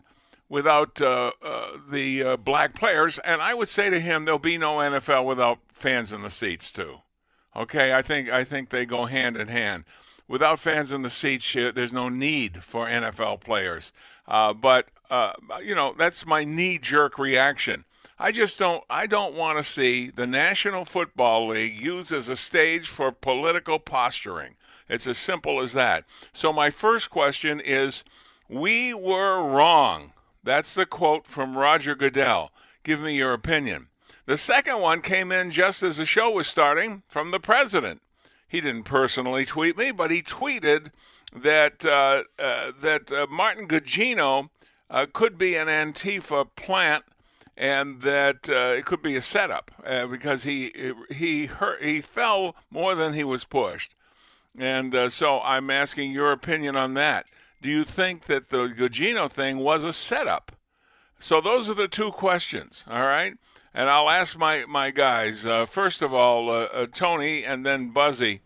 without 0.47 1.01
uh, 1.01 1.31
uh, 1.41 1.77
the 1.89 2.23
uh, 2.23 2.37
black 2.37 2.75
players, 2.75 3.17
and 3.19 3.41
I 3.41 3.55
would 3.55 3.69
say 3.69 3.89
to 3.89 3.99
him 3.99 4.25
there'll 4.25 4.37
be 4.37 4.59
no 4.59 4.77
NFL 4.77 5.25
without 5.25 5.57
fans 5.73 6.11
in 6.11 6.21
the 6.21 6.29
seats 6.29 6.71
too. 6.71 6.99
Okay, 7.55 7.93
I 7.93 8.01
think 8.01 8.29
I 8.29 8.43
think 8.43 8.69
they 8.69 8.85
go 8.85 9.05
hand 9.05 9.35
in 9.35 9.47
hand. 9.47 9.83
Without 10.27 10.59
fans 10.59 10.91
in 10.91 11.01
the 11.01 11.09
seats, 11.09 11.53
there's 11.53 11.91
no 11.91 12.07
need 12.07 12.63
for 12.63 12.87
NFL 12.87 13.41
players. 13.41 13.91
Uh, 14.27 14.53
but 14.53 14.87
uh, 15.09 15.33
you 15.61 15.75
know, 15.75 15.93
that's 15.97 16.25
my 16.25 16.45
knee-jerk 16.45 17.19
reaction. 17.19 17.83
I 18.17 18.31
just 18.31 18.57
don't. 18.57 18.83
I 18.89 19.07
don't 19.07 19.35
want 19.35 19.57
to 19.57 19.63
see 19.63 20.09
the 20.09 20.27
National 20.27 20.85
Football 20.85 21.47
League 21.47 21.81
used 21.81 22.13
as 22.13 22.29
a 22.29 22.35
stage 22.35 22.87
for 22.87 23.11
political 23.11 23.79
posturing. 23.79 24.55
It's 24.87 25.07
as 25.07 25.17
simple 25.17 25.59
as 25.59 25.73
that. 25.73 26.05
So 26.31 26.53
my 26.53 26.69
first 26.69 27.09
question 27.09 27.59
is, 27.59 28.03
we 28.47 28.93
were 28.93 29.41
wrong. 29.41 30.13
That's 30.43 30.73
the 30.73 30.85
quote 30.85 31.25
from 31.25 31.57
Roger 31.57 31.95
Goodell. 31.95 32.51
Give 32.83 33.01
me 33.01 33.15
your 33.15 33.33
opinion. 33.33 33.87
The 34.31 34.37
second 34.37 34.79
one 34.79 35.01
came 35.01 35.29
in 35.29 35.51
just 35.51 35.83
as 35.83 35.97
the 35.97 36.05
show 36.05 36.29
was 36.29 36.47
starting 36.47 37.03
from 37.05 37.31
the 37.31 37.39
president. 37.41 38.01
He 38.47 38.61
didn't 38.61 38.83
personally 38.83 39.43
tweet 39.43 39.77
me, 39.77 39.91
but 39.91 40.09
he 40.09 40.23
tweeted 40.23 40.91
that 41.35 41.85
uh, 41.85 42.23
uh, 42.39 42.71
that 42.81 43.11
uh, 43.11 43.27
Martin 43.29 43.67
Gugino 43.67 44.47
uh, 44.89 45.07
could 45.11 45.37
be 45.37 45.57
an 45.57 45.67
Antifa 45.67 46.47
plant, 46.55 47.03
and 47.57 48.03
that 48.03 48.49
uh, 48.49 48.77
it 48.77 48.85
could 48.85 49.01
be 49.01 49.17
a 49.17 49.21
setup 49.21 49.69
uh, 49.85 50.07
because 50.07 50.43
he 50.43 50.71
he 51.09 51.47
hurt, 51.47 51.83
he 51.83 51.99
fell 51.99 52.55
more 52.69 52.95
than 52.95 53.13
he 53.13 53.25
was 53.25 53.43
pushed, 53.43 53.95
and 54.57 55.11
so 55.11 55.41
I'm 55.41 55.69
asking 55.69 56.13
your 56.13 56.31
opinion 56.31 56.77
on 56.77 56.93
that. 56.93 57.29
Do 57.61 57.67
you 57.67 57.83
think 57.83 58.27
that 58.27 58.47
the 58.47 58.69
Gugino 58.69 59.29
thing 59.29 59.57
was 59.57 59.83
a 59.83 59.91
setup? 59.91 60.53
So 61.19 61.41
those 61.41 61.67
are 61.67 61.73
the 61.73 61.89
two 61.89 62.13
questions. 62.13 62.85
All 62.89 63.05
right. 63.05 63.33
And 63.73 63.89
I'll 63.89 64.09
ask 64.09 64.37
my, 64.37 64.65
my 64.65 64.91
guys, 64.91 65.45
uh, 65.45 65.65
first 65.65 66.01
of 66.01 66.13
all, 66.13 66.49
uh, 66.49 66.63
uh, 66.65 66.87
Tony 66.91 67.45
and 67.45 67.65
then 67.65 67.89
Buzzy. 67.89 68.41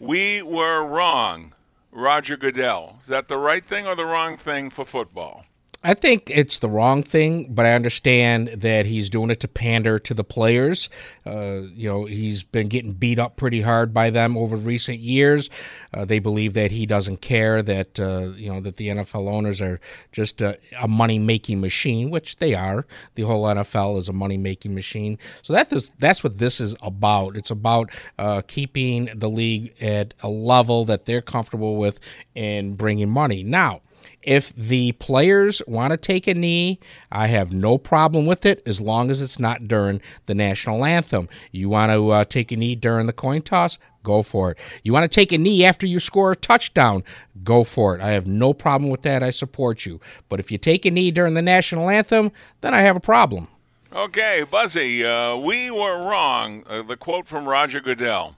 We 0.00 0.42
were 0.42 0.84
wrong, 0.84 1.54
Roger 1.92 2.36
Goodell. 2.36 2.98
Is 3.00 3.06
that 3.06 3.28
the 3.28 3.36
right 3.36 3.64
thing 3.64 3.86
or 3.86 3.94
the 3.94 4.04
wrong 4.04 4.36
thing 4.36 4.70
for 4.70 4.84
football? 4.84 5.44
I 5.86 5.92
think 5.92 6.30
it's 6.30 6.60
the 6.60 6.68
wrong 6.70 7.02
thing, 7.02 7.52
but 7.52 7.66
I 7.66 7.74
understand 7.74 8.48
that 8.48 8.86
he's 8.86 9.10
doing 9.10 9.28
it 9.28 9.40
to 9.40 9.48
pander 9.48 9.98
to 9.98 10.14
the 10.14 10.24
players. 10.24 10.88
Uh, 11.26 11.60
you 11.74 11.86
know, 11.86 12.06
he's 12.06 12.42
been 12.42 12.68
getting 12.68 12.94
beat 12.94 13.18
up 13.18 13.36
pretty 13.36 13.60
hard 13.60 13.92
by 13.92 14.08
them 14.08 14.34
over 14.38 14.56
recent 14.56 15.00
years. 15.00 15.50
Uh, 15.92 16.06
they 16.06 16.20
believe 16.20 16.54
that 16.54 16.70
he 16.70 16.86
doesn't 16.86 17.20
care 17.20 17.60
that 17.60 18.00
uh, 18.00 18.32
you 18.34 18.50
know 18.50 18.62
that 18.62 18.76
the 18.76 18.88
NFL 18.88 19.28
owners 19.28 19.60
are 19.60 19.78
just 20.10 20.40
a, 20.40 20.58
a 20.80 20.88
money 20.88 21.18
making 21.18 21.60
machine, 21.60 22.08
which 22.08 22.36
they 22.36 22.54
are. 22.54 22.86
The 23.14 23.24
whole 23.24 23.44
NFL 23.44 23.98
is 23.98 24.08
a 24.08 24.14
money 24.14 24.38
making 24.38 24.74
machine. 24.74 25.18
So 25.42 25.52
that 25.52 25.70
is 25.70 25.90
that's 25.98 26.24
what 26.24 26.38
this 26.38 26.60
is 26.60 26.74
about. 26.80 27.36
It's 27.36 27.50
about 27.50 27.90
uh, 28.18 28.40
keeping 28.46 29.10
the 29.14 29.28
league 29.28 29.74
at 29.82 30.14
a 30.22 30.30
level 30.30 30.86
that 30.86 31.04
they're 31.04 31.20
comfortable 31.20 31.76
with 31.76 32.00
and 32.34 32.78
bringing 32.78 33.10
money. 33.10 33.42
Now 33.42 33.82
if 34.22 34.54
the 34.54 34.92
players 34.92 35.62
want 35.66 35.92
to 35.92 35.96
take 35.96 36.26
a 36.26 36.34
knee, 36.34 36.80
I 37.10 37.26
have 37.28 37.52
no 37.52 37.78
problem 37.78 38.26
with 38.26 38.46
it 38.46 38.62
as 38.66 38.80
long 38.80 39.10
as 39.10 39.20
it's 39.20 39.38
not 39.38 39.68
during 39.68 40.00
the 40.26 40.34
national 40.34 40.84
anthem. 40.84 41.28
You 41.52 41.68
want 41.68 41.92
to 41.92 42.10
uh, 42.10 42.24
take 42.24 42.52
a 42.52 42.56
knee 42.56 42.74
during 42.74 43.06
the 43.06 43.12
coin 43.12 43.42
toss? 43.42 43.78
Go 44.02 44.22
for 44.22 44.50
it. 44.50 44.58
You 44.82 44.92
want 44.92 45.10
to 45.10 45.14
take 45.14 45.32
a 45.32 45.38
knee 45.38 45.64
after 45.64 45.86
you 45.86 45.98
score 45.98 46.32
a 46.32 46.36
touchdown? 46.36 47.02
Go 47.42 47.64
for 47.64 47.96
it. 47.96 48.02
I 48.02 48.10
have 48.10 48.26
no 48.26 48.52
problem 48.52 48.90
with 48.90 49.02
that. 49.02 49.22
I 49.22 49.30
support 49.30 49.86
you. 49.86 50.00
But 50.28 50.40
if 50.40 50.52
you 50.52 50.58
take 50.58 50.84
a 50.84 50.90
knee 50.90 51.10
during 51.10 51.34
the 51.34 51.42
national 51.42 51.88
anthem, 51.88 52.30
then 52.60 52.74
I 52.74 52.80
have 52.80 52.96
a 52.96 53.00
problem. 53.00 53.48
Okay, 53.92 54.44
Buzzy, 54.50 55.06
uh, 55.06 55.36
we 55.36 55.70
were 55.70 55.96
wrong. 55.98 56.64
Uh, 56.68 56.82
the 56.82 56.96
quote 56.96 57.26
from 57.26 57.48
Roger 57.48 57.80
Goodell. 57.80 58.36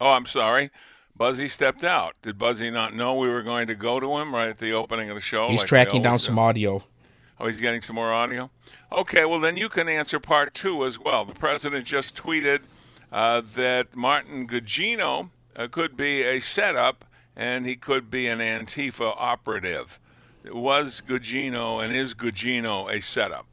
Oh, 0.00 0.10
I'm 0.10 0.26
sorry. 0.26 0.70
Buzzy 1.18 1.48
stepped 1.48 1.82
out. 1.82 2.14
Did 2.22 2.38
Buzzy 2.38 2.70
not 2.70 2.94
know 2.94 3.16
we 3.16 3.28
were 3.28 3.42
going 3.42 3.66
to 3.66 3.74
go 3.74 3.98
to 3.98 4.16
him 4.18 4.32
right 4.32 4.48
at 4.48 4.58
the 4.58 4.72
opening 4.72 5.10
of 5.10 5.16
the 5.16 5.20
show? 5.20 5.48
He's 5.48 5.58
like 5.58 5.68
tracking 5.68 6.00
down 6.00 6.20
some 6.20 6.38
audio. 6.38 6.84
Oh, 7.40 7.46
he's 7.46 7.60
getting 7.60 7.82
some 7.82 7.96
more 7.96 8.12
audio? 8.12 8.50
Okay, 8.92 9.24
well, 9.24 9.40
then 9.40 9.56
you 9.56 9.68
can 9.68 9.88
answer 9.88 10.18
part 10.20 10.54
two 10.54 10.84
as 10.86 10.98
well. 10.98 11.24
The 11.24 11.34
president 11.34 11.84
just 11.84 12.16
tweeted 12.16 12.60
uh, 13.12 13.42
that 13.54 13.96
Martin 13.96 14.46
Gugino 14.46 15.30
uh, 15.56 15.66
could 15.68 15.96
be 15.96 16.22
a 16.22 16.40
setup 16.40 17.04
and 17.36 17.66
he 17.66 17.76
could 17.76 18.10
be 18.10 18.28
an 18.28 18.38
Antifa 18.38 19.14
operative. 19.16 19.98
Was 20.44 21.02
Gugino 21.06 21.84
and 21.84 21.94
is 21.94 22.14
Gugino 22.14 22.92
a 22.92 23.00
setup? 23.00 23.46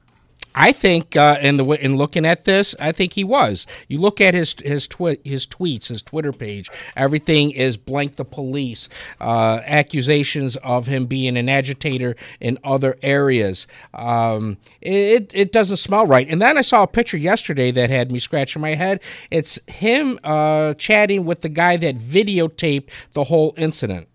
I 0.56 0.72
think 0.72 1.18
uh, 1.18 1.38
in 1.42 1.58
the 1.58 1.66
in 1.66 1.98
looking 1.98 2.26
at 2.26 2.46
this, 2.46 2.76
I 2.80 2.94
think 2.94 3.14
he 3.14 3.26
was. 3.26 3.68
You 3.90 4.00
look 4.00 4.22
at 4.22 4.34
his 4.34 4.56
his 4.64 4.88
twi- 4.88 5.18
his 5.24 5.46
tweets, 5.46 5.90
his 5.90 6.02
Twitter 6.02 6.32
page. 6.32 6.72
Everything 6.96 7.52
is 7.52 7.76
blank 7.76 8.16
the 8.16 8.24
police. 8.24 8.88
Uh, 9.20 9.60
accusations 9.66 10.56
of 10.58 10.88
him 10.88 11.06
being 11.08 11.36
an 11.36 11.50
agitator 11.50 12.16
in 12.40 12.58
other 12.64 12.98
areas. 13.04 13.68
Um, 13.94 14.58
it 14.82 15.30
it 15.36 15.52
doesn't 15.52 15.78
smell 15.78 16.08
right. 16.08 16.28
And 16.28 16.42
then 16.42 16.58
I 16.58 16.62
saw 16.62 16.84
a 16.84 16.88
picture 16.88 17.18
yesterday 17.18 17.72
that 17.72 17.90
had 17.90 18.10
me 18.10 18.20
scratching 18.20 18.62
my 18.62 18.76
head. 18.76 19.02
It's 19.30 19.60
him 19.68 20.18
uh, 20.24 20.76
chatting 20.76 21.26
with 21.26 21.42
the 21.42 21.50
guy 21.50 21.76
that 21.78 21.98
videotaped 21.98 22.90
the 23.12 23.26
whole 23.26 23.54
incident. 23.58 24.08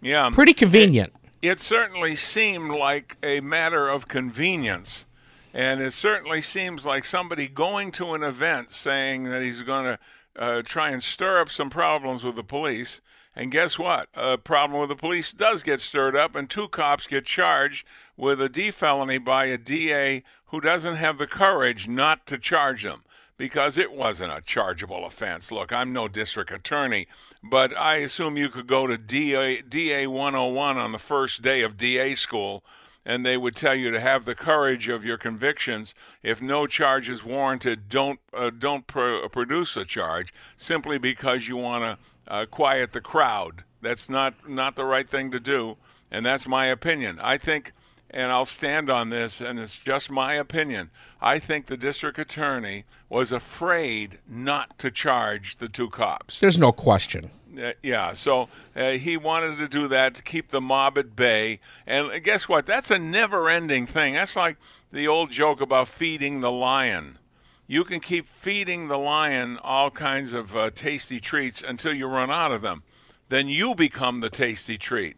Yeah, 0.00 0.30
pretty 0.30 0.54
convenient. 0.54 1.12
It, 1.42 1.52
it 1.52 1.60
certainly 1.60 2.14
seemed 2.14 2.70
like 2.70 3.16
a 3.20 3.40
matter 3.40 3.88
of 3.88 4.06
convenience 4.06 5.06
and 5.52 5.80
it 5.80 5.92
certainly 5.92 6.40
seems 6.40 6.86
like 6.86 7.04
somebody 7.04 7.48
going 7.48 7.92
to 7.92 8.14
an 8.14 8.22
event 8.22 8.70
saying 8.70 9.24
that 9.24 9.42
he's 9.42 9.62
going 9.62 9.84
to 9.84 9.98
uh, 10.36 10.62
try 10.62 10.90
and 10.90 11.02
stir 11.02 11.40
up 11.40 11.50
some 11.50 11.70
problems 11.70 12.24
with 12.24 12.36
the 12.36 12.44
police. 12.44 13.00
And 13.34 13.50
guess 13.50 13.78
what? 13.78 14.08
A 14.14 14.36
problem 14.38 14.80
with 14.80 14.90
the 14.90 14.96
police 14.96 15.32
does 15.32 15.62
get 15.62 15.80
stirred 15.80 16.16
up, 16.16 16.34
and 16.34 16.48
two 16.48 16.68
cops 16.68 17.06
get 17.06 17.24
charged 17.24 17.86
with 18.16 18.40
a 18.40 18.48
D 18.48 18.70
felony 18.70 19.18
by 19.18 19.46
a 19.46 19.58
DA 19.58 20.22
who 20.46 20.60
doesn't 20.60 20.96
have 20.96 21.18
the 21.18 21.26
courage 21.26 21.88
not 21.88 22.26
to 22.26 22.38
charge 22.38 22.84
them 22.84 23.04
because 23.38 23.78
it 23.78 23.92
wasn't 23.92 24.32
a 24.32 24.42
chargeable 24.42 25.06
offense. 25.06 25.50
Look, 25.50 25.72
I'm 25.72 25.92
no 25.92 26.08
district 26.08 26.50
attorney, 26.50 27.08
but 27.42 27.76
I 27.76 27.96
assume 27.96 28.36
you 28.36 28.50
could 28.50 28.66
go 28.66 28.86
to 28.86 28.98
DA, 28.98 29.62
DA 29.62 30.06
101 30.06 30.76
on 30.76 30.92
the 30.92 30.98
first 30.98 31.40
day 31.40 31.62
of 31.62 31.78
DA 31.78 32.14
school 32.14 32.62
and 33.04 33.26
they 33.26 33.36
would 33.36 33.56
tell 33.56 33.74
you 33.74 33.90
to 33.90 34.00
have 34.00 34.24
the 34.24 34.34
courage 34.34 34.88
of 34.88 35.04
your 35.04 35.18
convictions. 35.18 35.94
If 36.22 36.40
no 36.40 36.66
charge 36.66 37.10
is 37.10 37.24
warranted, 37.24 37.88
don't 37.88 38.20
uh, 38.32 38.50
don't 38.56 38.86
pro- 38.86 39.28
produce 39.28 39.76
a 39.76 39.84
charge 39.84 40.32
simply 40.56 40.98
because 40.98 41.48
you 41.48 41.56
want 41.56 41.84
to 41.84 42.32
uh, 42.32 42.46
quiet 42.46 42.92
the 42.92 43.00
crowd. 43.00 43.64
That's 43.80 44.08
not 44.08 44.48
not 44.48 44.76
the 44.76 44.84
right 44.84 45.08
thing 45.08 45.30
to 45.32 45.40
do, 45.40 45.76
and 46.10 46.24
that's 46.24 46.46
my 46.46 46.66
opinion. 46.66 47.18
I 47.20 47.38
think, 47.38 47.72
and 48.12 48.30
I'll 48.30 48.44
stand 48.44 48.90
on 48.90 49.08
this, 49.08 49.40
and 49.40 49.58
it's 49.58 49.78
just 49.78 50.10
my 50.10 50.34
opinion. 50.34 50.90
I 51.20 51.38
think 51.38 51.66
the 51.66 51.76
district 51.76 52.18
attorney 52.18 52.84
was 53.08 53.32
afraid 53.32 54.18
not 54.28 54.78
to 54.78 54.90
charge 54.90 55.56
the 55.56 55.68
two 55.68 55.88
cops. 55.88 56.40
There's 56.40 56.58
no 56.58 56.72
question. 56.72 57.30
Uh, 57.58 57.72
yeah, 57.82 58.12
so 58.12 58.48
uh, 58.74 58.90
he 58.92 59.16
wanted 59.16 59.58
to 59.58 59.68
do 59.68 59.88
that 59.88 60.14
to 60.14 60.22
keep 60.22 60.48
the 60.48 60.60
mob 60.60 60.98
at 60.98 61.14
bay. 61.14 61.60
And 61.86 62.22
guess 62.22 62.48
what? 62.48 62.66
That's 62.66 62.90
a 62.90 62.98
never 62.98 63.48
ending 63.48 63.86
thing. 63.86 64.14
That's 64.14 64.36
like 64.36 64.56
the 64.90 65.08
old 65.08 65.30
joke 65.30 65.60
about 65.60 65.88
feeding 65.88 66.40
the 66.40 66.50
lion. 66.50 67.18
You 67.66 67.84
can 67.84 68.00
keep 68.00 68.28
feeding 68.28 68.88
the 68.88 68.98
lion 68.98 69.58
all 69.62 69.90
kinds 69.90 70.34
of 70.34 70.56
uh, 70.56 70.70
tasty 70.70 71.20
treats 71.20 71.62
until 71.62 71.94
you 71.94 72.06
run 72.06 72.30
out 72.30 72.52
of 72.52 72.62
them. 72.62 72.82
Then 73.28 73.48
you 73.48 73.74
become 73.74 74.20
the 74.20 74.28
tasty 74.30 74.76
treat. 74.76 75.16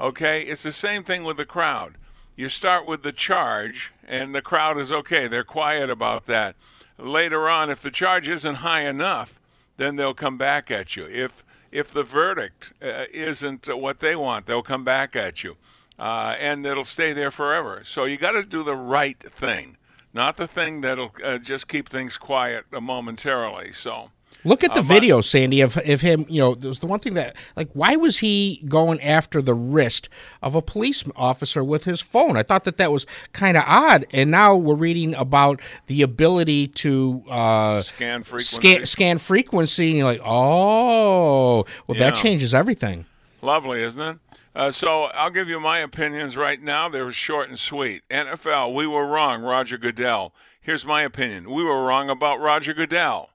Okay? 0.00 0.42
It's 0.42 0.62
the 0.62 0.72
same 0.72 1.04
thing 1.04 1.22
with 1.22 1.36
the 1.36 1.44
crowd. 1.44 1.96
You 2.34 2.48
start 2.48 2.86
with 2.86 3.02
the 3.02 3.12
charge, 3.12 3.92
and 4.06 4.34
the 4.34 4.40
crowd 4.42 4.78
is 4.78 4.90
okay. 4.90 5.28
They're 5.28 5.44
quiet 5.44 5.90
about 5.90 6.26
that. 6.26 6.56
Later 6.98 7.48
on, 7.48 7.68
if 7.70 7.80
the 7.80 7.90
charge 7.90 8.28
isn't 8.28 8.56
high 8.56 8.86
enough, 8.88 9.38
then 9.76 9.96
they'll 9.96 10.14
come 10.14 10.38
back 10.38 10.70
at 10.70 10.96
you. 10.96 11.06
If 11.06 11.44
if 11.70 11.90
the 11.90 12.02
verdict 12.02 12.74
uh, 12.82 13.04
isn't 13.12 13.66
what 13.74 14.00
they 14.00 14.14
want, 14.14 14.44
they'll 14.46 14.62
come 14.62 14.84
back 14.84 15.16
at 15.16 15.42
you. 15.42 15.56
Uh, 15.98 16.36
and 16.38 16.66
it'll 16.66 16.84
stay 16.84 17.12
there 17.14 17.30
forever. 17.30 17.82
So 17.84 18.04
you 18.04 18.18
got 18.18 18.32
to 18.32 18.42
do 18.42 18.62
the 18.62 18.76
right 18.76 19.18
thing, 19.18 19.78
not 20.12 20.36
the 20.36 20.46
thing 20.46 20.82
that'll 20.82 21.12
uh, 21.24 21.38
just 21.38 21.68
keep 21.68 21.88
things 21.88 22.18
quiet 22.18 22.66
momentarily. 22.70 23.72
So 23.72 24.10
Look 24.44 24.64
at 24.64 24.74
the 24.74 24.80
but- 24.80 24.88
video, 24.88 25.20
Sandy, 25.20 25.60
of, 25.60 25.76
of 25.76 26.00
him. 26.00 26.26
You 26.28 26.40
know, 26.40 26.54
there 26.54 26.68
was 26.68 26.80
the 26.80 26.86
one 26.86 26.98
thing 27.00 27.14
that, 27.14 27.36
like, 27.56 27.70
why 27.74 27.96
was 27.96 28.18
he 28.18 28.62
going 28.68 29.00
after 29.00 29.40
the 29.40 29.54
wrist 29.54 30.08
of 30.42 30.54
a 30.54 30.62
police 30.62 31.04
officer 31.14 31.62
with 31.62 31.84
his 31.84 32.00
phone? 32.00 32.36
I 32.36 32.42
thought 32.42 32.64
that 32.64 32.76
that 32.78 32.90
was 32.90 33.06
kind 33.32 33.56
of 33.56 33.64
odd. 33.66 34.06
And 34.12 34.30
now 34.30 34.56
we're 34.56 34.74
reading 34.74 35.14
about 35.14 35.60
the 35.86 36.02
ability 36.02 36.68
to 36.68 37.22
uh, 37.30 37.82
Scan 37.82 38.22
frequency. 38.22 38.56
scan, 38.56 38.86
scan 38.86 39.18
frequency. 39.18 39.88
And 39.90 39.98
you're 39.98 40.06
like, 40.06 40.22
oh, 40.24 41.64
well, 41.86 41.98
that 41.98 42.14
changes 42.14 42.52
everything. 42.54 43.06
Lovely, 43.40 43.82
isn't 43.82 44.00
it? 44.00 44.18
Uh, 44.54 44.70
so 44.70 45.04
I'll 45.04 45.30
give 45.30 45.48
you 45.48 45.58
my 45.58 45.78
opinions 45.78 46.36
right 46.36 46.60
now. 46.62 46.88
They 46.88 47.00
were 47.00 47.12
short 47.12 47.48
and 47.48 47.58
sweet. 47.58 48.02
NFL, 48.10 48.74
we 48.74 48.86
were 48.86 49.06
wrong. 49.06 49.42
Roger 49.42 49.78
Goodell. 49.78 50.34
Here's 50.60 50.84
my 50.84 51.02
opinion. 51.02 51.50
We 51.50 51.64
were 51.64 51.82
wrong 51.84 52.10
about 52.10 52.38
Roger 52.38 52.74
Goodell. 52.74 53.30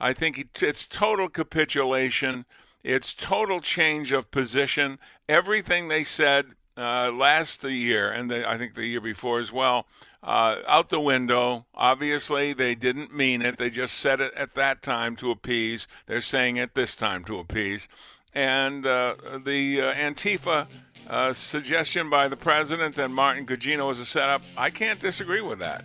I 0.00 0.12
think 0.12 0.48
it's 0.62 0.86
total 0.88 1.28
capitulation. 1.28 2.46
It's 2.82 3.12
total 3.12 3.60
change 3.60 4.12
of 4.12 4.30
position. 4.30 4.98
Everything 5.28 5.88
they 5.88 6.04
said 6.04 6.46
uh, 6.76 7.12
last 7.12 7.62
year, 7.64 8.10
and 8.10 8.30
the, 8.30 8.48
I 8.48 8.56
think 8.56 8.74
the 8.74 8.86
year 8.86 9.02
before 9.02 9.38
as 9.38 9.52
well, 9.52 9.86
uh, 10.22 10.56
out 10.66 10.88
the 10.88 11.00
window. 11.00 11.66
Obviously, 11.74 12.52
they 12.52 12.74
didn't 12.74 13.14
mean 13.14 13.42
it. 13.42 13.58
They 13.58 13.70
just 13.70 13.94
said 13.94 14.20
it 14.20 14.32
at 14.34 14.54
that 14.54 14.82
time 14.82 15.16
to 15.16 15.30
appease. 15.30 15.86
They're 16.06 16.20
saying 16.20 16.56
it 16.56 16.74
this 16.74 16.96
time 16.96 17.24
to 17.24 17.38
appease. 17.38 17.88
And 18.34 18.86
uh, 18.86 19.16
the 19.44 19.82
uh, 19.82 19.94
Antifa 19.94 20.68
uh, 21.08 21.32
suggestion 21.32 22.08
by 22.08 22.28
the 22.28 22.36
president 22.36 22.96
that 22.96 23.10
Martin 23.10 23.46
Gugino 23.46 23.88
was 23.88 23.98
a 23.98 24.06
setup, 24.06 24.42
I 24.56 24.70
can't 24.70 25.00
disagree 25.00 25.40
with 25.40 25.58
that. 25.58 25.84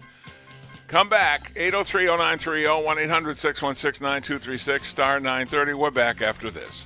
Come 0.88 1.10
back, 1.10 1.51
803 1.56 2.06
0930 2.06 2.68
1 2.86 3.00
800 3.00 3.38
616 3.38 4.04
9236 4.04 4.88
star 4.88 5.20
930. 5.20 5.74
We're 5.74 5.89
back 5.89 6.22
after 6.22 6.51
this. 6.51 6.86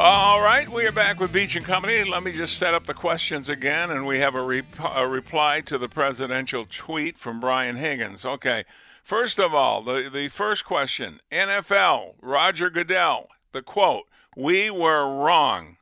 All 0.00 0.40
right, 0.40 0.68
we 0.68 0.86
are 0.86 0.92
back 0.92 1.18
with 1.18 1.32
Beach 1.32 1.56
and 1.56 1.66
Company. 1.66 2.04
Let 2.04 2.22
me 2.22 2.30
just 2.30 2.56
set 2.56 2.72
up 2.72 2.86
the 2.86 2.94
questions 2.94 3.48
again, 3.48 3.90
and 3.90 4.06
we 4.06 4.20
have 4.20 4.36
a, 4.36 4.62
a 4.94 5.08
reply 5.08 5.60
to 5.62 5.76
the 5.76 5.88
presidential 5.88 6.66
tweet 6.70 7.18
from 7.18 7.40
Brian 7.40 7.74
Higgins. 7.74 8.24
Okay, 8.24 8.64
first 9.02 9.40
of 9.40 9.52
all, 9.52 9.82
the, 9.82 10.08
the 10.08 10.28
first 10.28 10.64
question 10.64 11.18
NFL, 11.32 12.14
Roger 12.22 12.70
Goodell, 12.70 13.26
the 13.50 13.60
quote, 13.60 14.04
We 14.36 14.70
were 14.70 15.04
wrong. 15.04 15.78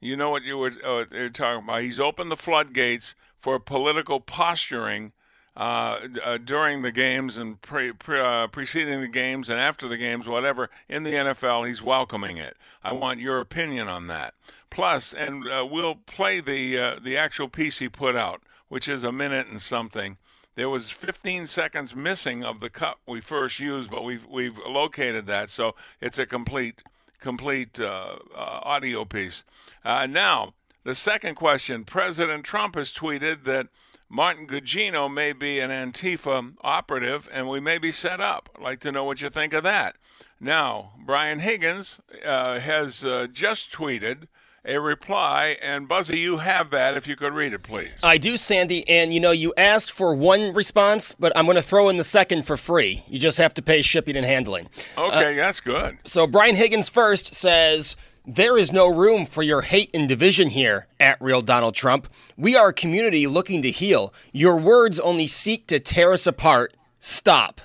You 0.00 0.16
know 0.16 0.30
what 0.30 0.42
you 0.42 0.58
were 0.58 0.72
uh, 0.84 1.04
you're 1.12 1.28
talking 1.28 1.62
about. 1.62 1.82
He's 1.82 2.00
opened 2.00 2.32
the 2.32 2.36
floodgates 2.36 3.14
for 3.38 3.60
political 3.60 4.18
posturing 4.18 5.12
uh, 5.56 6.08
uh, 6.24 6.38
during 6.38 6.82
the 6.82 6.90
games 6.92 7.36
and 7.36 7.60
pre, 7.62 7.92
pre, 7.92 8.20
uh, 8.20 8.46
preceding 8.48 9.00
the 9.00 9.08
games 9.08 9.48
and 9.48 9.60
after 9.60 9.88
the 9.88 9.96
games, 9.96 10.26
whatever, 10.26 10.68
in 10.88 11.04
the 11.04 11.12
NFL. 11.12 11.66
He's 11.68 11.82
welcoming 11.82 12.38
it. 12.38 12.56
I 12.82 12.92
want 12.92 13.20
your 13.20 13.40
opinion 13.40 13.88
on 13.88 14.08
that. 14.08 14.34
Plus, 14.70 15.12
and 15.12 15.48
uh, 15.48 15.66
we'll 15.70 15.94
play 15.94 16.40
the 16.40 16.78
uh, 16.78 16.98
the 17.00 17.16
actual 17.16 17.48
piece 17.48 17.78
he 17.78 17.88
put 17.88 18.16
out, 18.16 18.42
which 18.68 18.88
is 18.88 19.04
a 19.04 19.12
minute 19.12 19.46
and 19.46 19.62
something. 19.62 20.16
There 20.56 20.68
was 20.68 20.90
15 20.90 21.46
seconds 21.46 21.96
missing 21.96 22.44
of 22.44 22.60
the 22.60 22.70
cut 22.70 22.98
we 23.06 23.20
first 23.20 23.60
used, 23.60 23.90
but 23.90 24.04
we've 24.04 24.26
we've 24.26 24.58
located 24.58 25.26
that, 25.26 25.50
so 25.50 25.76
it's 26.00 26.18
a 26.18 26.26
complete 26.26 26.82
complete 27.20 27.80
uh, 27.80 28.16
uh, 28.36 28.60
audio 28.62 29.04
piece. 29.04 29.44
Uh, 29.84 30.06
now, 30.06 30.54
the 30.82 30.94
second 30.94 31.36
question: 31.36 31.84
President 31.84 32.44
Trump 32.44 32.74
has 32.74 32.92
tweeted 32.92 33.44
that 33.44 33.68
Martin 34.14 34.46
Gugino 34.46 35.12
may 35.12 35.32
be 35.32 35.58
an 35.58 35.70
Antifa 35.70 36.54
operative, 36.60 37.28
and 37.32 37.48
we 37.48 37.58
may 37.58 37.78
be 37.78 37.90
set 37.90 38.20
up. 38.20 38.48
I'd 38.54 38.62
like 38.62 38.78
to 38.80 38.92
know 38.92 39.02
what 39.02 39.20
you 39.20 39.28
think 39.28 39.52
of 39.52 39.64
that. 39.64 39.96
Now, 40.38 40.92
Brian 41.04 41.40
Higgins 41.40 41.98
uh, 42.24 42.60
has 42.60 43.04
uh, 43.04 43.26
just 43.32 43.72
tweeted 43.72 44.28
a 44.64 44.78
reply, 44.78 45.56
and 45.60 45.88
Buzzy, 45.88 46.20
you 46.20 46.36
have 46.36 46.70
that. 46.70 46.96
If 46.96 47.08
you 47.08 47.16
could 47.16 47.32
read 47.32 47.54
it, 47.54 47.64
please. 47.64 47.98
I 48.04 48.18
do, 48.18 48.36
Sandy, 48.36 48.88
and 48.88 49.12
you 49.12 49.18
know, 49.18 49.32
you 49.32 49.52
asked 49.56 49.90
for 49.90 50.14
one 50.14 50.54
response, 50.54 51.16
but 51.18 51.36
I'm 51.36 51.44
going 51.44 51.56
to 51.56 51.62
throw 51.62 51.88
in 51.88 51.96
the 51.96 52.04
second 52.04 52.46
for 52.46 52.56
free. 52.56 53.02
You 53.08 53.18
just 53.18 53.38
have 53.38 53.54
to 53.54 53.62
pay 53.62 53.82
shipping 53.82 54.16
and 54.16 54.24
handling. 54.24 54.68
okay, 54.96 55.34
that's 55.34 55.58
good. 55.58 55.98
So 56.04 56.28
Brian 56.28 56.54
Higgins 56.54 56.88
first 56.88 57.34
says, 57.34 57.96
There 58.26 58.56
is 58.56 58.72
no 58.72 58.88
room 58.88 59.26
for 59.26 59.42
your 59.42 59.60
hate 59.60 59.90
and 59.92 60.08
division 60.08 60.48
here, 60.48 60.86
at 60.98 61.20
real 61.20 61.42
Donald 61.42 61.74
Trump. 61.74 62.08
We 62.38 62.56
are 62.56 62.68
a 62.68 62.72
community 62.72 63.26
looking 63.26 63.60
to 63.60 63.70
heal. 63.70 64.14
Your 64.32 64.56
words 64.56 64.98
only 64.98 65.26
seek 65.26 65.66
to 65.66 65.78
tear 65.78 66.10
us 66.10 66.26
apart. 66.26 66.74
Stop. 66.98 67.60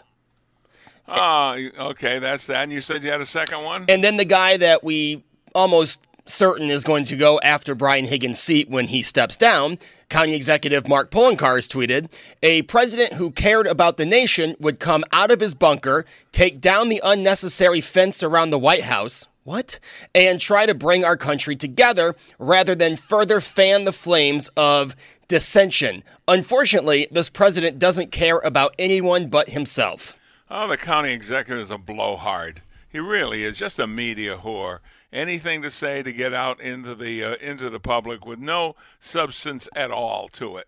Ah, 1.08 1.56
okay, 1.80 2.20
that's 2.20 2.46
that. 2.48 2.64
And 2.64 2.74
you 2.74 2.82
said 2.82 3.04
you 3.04 3.10
had 3.10 3.22
a 3.22 3.26
second 3.26 3.64
one. 3.64 3.86
And 3.88 4.04
then 4.04 4.18
the 4.18 4.26
guy 4.26 4.58
that 4.58 4.84
we 4.84 5.24
almost 5.56 5.98
certain 6.26 6.70
is 6.70 6.84
going 6.84 7.06
to 7.06 7.16
go 7.16 7.40
after 7.40 7.74
Brian 7.74 8.06
Higgins' 8.06 8.40
seat 8.40 8.70
when 8.70 8.88
he 8.88 9.02
steps 9.02 9.38
down, 9.38 9.80
County 10.10 10.36
Executive 10.36 10.90
Mark 10.90 11.10
Poloncarz 11.10 11.70
tweeted, 11.70 12.12
a 12.44 12.64
president 12.64 13.14
who 13.14 13.32
cared 13.32 13.66
about 13.66 13.96
the 13.96 14.06
nation 14.06 14.56
would 14.60 14.80
come 14.82 15.06
out 15.14 15.32
of 15.32 15.40
his 15.40 15.54
bunker, 15.54 16.06
take 16.34 16.60
down 16.60 16.90
the 16.90 17.02
unnecessary 17.02 17.80
fence 17.80 18.22
around 18.22 18.50
the 18.50 18.60
White 18.60 18.84
House. 18.84 19.26
What? 19.50 19.80
And 20.14 20.40
try 20.40 20.68
to 20.68 20.76
bring 20.76 21.04
our 21.04 21.18
country 21.18 21.56
together 21.56 22.14
rather 22.38 22.76
than 22.76 22.96
further 22.96 23.42
fan 23.42 23.84
the 23.84 23.92
flames 23.92 24.48
of 24.50 24.96
dissension. 25.28 26.04
Unfortunately, 26.28 27.08
this 27.10 27.32
president 27.32 27.80
doesn't 27.80 28.12
care 28.12 28.38
about 28.38 28.76
anyone 28.78 29.28
but 29.28 29.50
himself. 29.50 30.20
Oh, 30.52 30.68
the 30.68 30.78
county 30.78 31.14
executive 31.14 31.64
is 31.64 31.72
a 31.72 31.80
blowhard. 31.80 32.62
He 32.92 33.00
really 33.00 33.44
is 33.44 33.58
just 33.58 33.80
a 33.80 33.88
media 33.88 34.38
whore. 34.38 34.82
Anything 35.12 35.64
to 35.64 35.72
say 35.72 36.04
to 36.04 36.14
get 36.14 36.32
out 36.32 36.62
into 36.62 36.94
the 36.94 37.24
uh, 37.24 37.36
into 37.42 37.72
the 37.72 37.80
public 37.80 38.28
with 38.28 38.38
no 38.38 38.76
substance 39.00 39.68
at 39.76 39.90
all 39.90 40.28
to 40.28 40.58
it. 40.58 40.68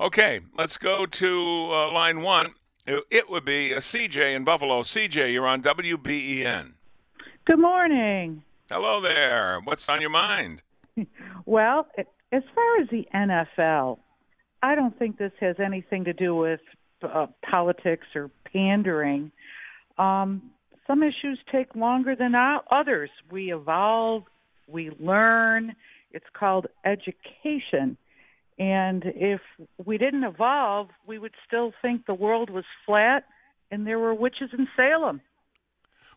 Okay, 0.00 0.40
let's 0.56 0.78
go 0.78 1.04
to 1.04 1.68
uh, 1.70 1.92
line 1.92 2.22
one. 2.22 2.54
It, 2.86 3.04
it 3.10 3.28
would 3.28 3.44
be 3.44 3.72
a 3.72 3.80
CJ 3.80 4.34
in 4.34 4.44
Buffalo. 4.44 4.84
CJ, 4.84 5.34
you're 5.34 5.46
on 5.46 5.60
WBEN. 5.60 6.72
Good 7.44 7.58
morning. 7.58 8.44
Hello 8.70 9.00
there. 9.00 9.60
What's 9.64 9.88
on 9.88 10.00
your 10.00 10.10
mind? 10.10 10.62
Well, 11.44 11.88
as 11.98 12.42
far 12.54 12.80
as 12.80 12.88
the 12.90 13.04
NFL, 13.12 13.98
I 14.62 14.76
don't 14.76 14.96
think 14.96 15.18
this 15.18 15.32
has 15.40 15.56
anything 15.58 16.04
to 16.04 16.12
do 16.12 16.36
with 16.36 16.60
uh, 17.02 17.26
politics 17.44 18.06
or 18.14 18.30
pandering. 18.52 19.32
Um, 19.98 20.50
some 20.86 21.02
issues 21.02 21.40
take 21.50 21.74
longer 21.74 22.14
than 22.14 22.34
others. 22.70 23.10
We 23.30 23.52
evolve, 23.52 24.22
we 24.68 24.92
learn. 25.00 25.74
It's 26.12 26.26
called 26.32 26.68
education. 26.84 27.96
And 28.58 29.02
if 29.06 29.40
we 29.84 29.98
didn't 29.98 30.24
evolve, 30.24 30.90
we 31.06 31.18
would 31.18 31.34
still 31.44 31.72
think 31.82 32.06
the 32.06 32.14
world 32.14 32.50
was 32.50 32.64
flat 32.86 33.24
and 33.72 33.84
there 33.84 33.98
were 33.98 34.14
witches 34.14 34.50
in 34.56 34.68
Salem. 34.76 35.20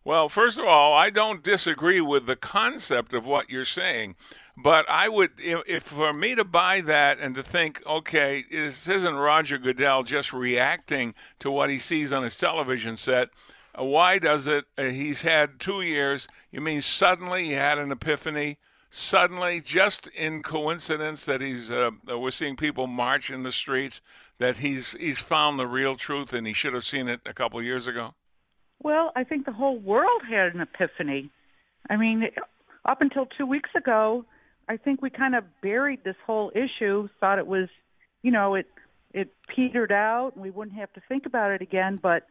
Well, 0.06 0.30
first 0.30 0.60
of 0.60 0.66
all, 0.66 0.94
I 0.94 1.10
don't 1.10 1.42
disagree 1.44 2.00
with 2.00 2.28
the 2.28 2.36
concept 2.36 3.16
of 3.16 3.26
what 3.26 3.50
you're 3.50 3.66
saying, 3.66 4.16
but 4.56 4.88
I 4.88 5.10
would, 5.10 5.32
if, 5.40 5.64
if 5.66 5.84
for 5.84 6.14
me 6.14 6.36
to 6.36 6.44
buy 6.44 6.82
that 6.82 7.18
and 7.18 7.34
to 7.34 7.42
think, 7.42 7.82
okay, 7.88 8.46
this 8.52 8.88
isn't 8.88 9.16
Roger 9.16 9.58
Goodell 9.58 10.04
just 10.04 10.32
reacting 10.32 11.16
to 11.40 11.50
what 11.50 11.72
he 11.72 11.80
sees 11.80 12.14
on 12.14 12.22
his 12.22 12.36
television 12.36 12.98
set. 12.98 13.30
uh, 13.78 13.84
Why 13.84 14.20
does 14.20 14.46
it? 14.46 14.66
Uh, 14.78 14.84
he's 14.84 15.24
had 15.24 15.60
two 15.60 15.82
years. 15.82 16.28
You 16.52 16.62
mean 16.62 16.82
suddenly 16.84 17.46
he 17.46 17.52
had 17.54 17.80
an 17.80 17.92
epiphany? 17.92 18.60
Suddenly, 18.92 19.60
just 19.60 20.06
in 20.10 20.44
coincidence 20.44 21.26
that 21.26 21.42
he's, 21.42 21.72
uh, 21.72 21.90
we're 22.08 22.30
seeing 22.30 22.56
people 22.56 22.86
march 22.86 23.32
in 23.32 23.42
the 23.42 23.52
streets, 23.52 24.02
that 24.38 24.58
he's 24.58 24.92
he's 24.92 25.20
found 25.20 25.58
the 25.58 25.66
real 25.68 25.96
truth 25.96 26.32
and 26.32 26.46
he 26.46 26.54
should 26.54 26.76
have 26.76 26.86
seen 26.86 27.08
it 27.08 27.22
a 27.26 27.34
couple 27.34 27.62
years 27.64 27.88
ago. 27.88 28.14
Well, 28.84 29.12
I 29.16 29.24
think 29.24 29.46
the 29.46 29.52
whole 29.54 29.78
world 29.80 30.22
had 30.30 30.54
an 30.54 30.62
epiphany. 30.62 31.32
I 31.90 31.96
mean, 31.98 32.30
up 32.86 33.02
until 33.02 33.26
two 33.26 33.46
weeks 33.46 33.70
ago, 33.76 34.26
I 34.68 34.78
think 34.78 35.02
we 35.02 35.10
kind 35.10 35.36
of 35.36 35.44
buried 35.62 36.04
this 36.04 36.16
whole 36.26 36.52
issue, 36.56 37.08
thought 37.20 37.40
it 37.40 37.48
was, 37.48 37.70
you 38.24 38.32
know, 38.32 38.56
it 38.56 38.68
it 39.14 39.30
petered 39.48 39.92
out, 39.92 40.34
and 40.36 40.44
we 40.44 40.52
wouldn't 40.52 40.78
have 40.78 40.92
to 40.94 41.02
think 41.08 41.26
about 41.26 41.52
it 41.52 41.62
again. 41.62 42.00
But 42.02 42.28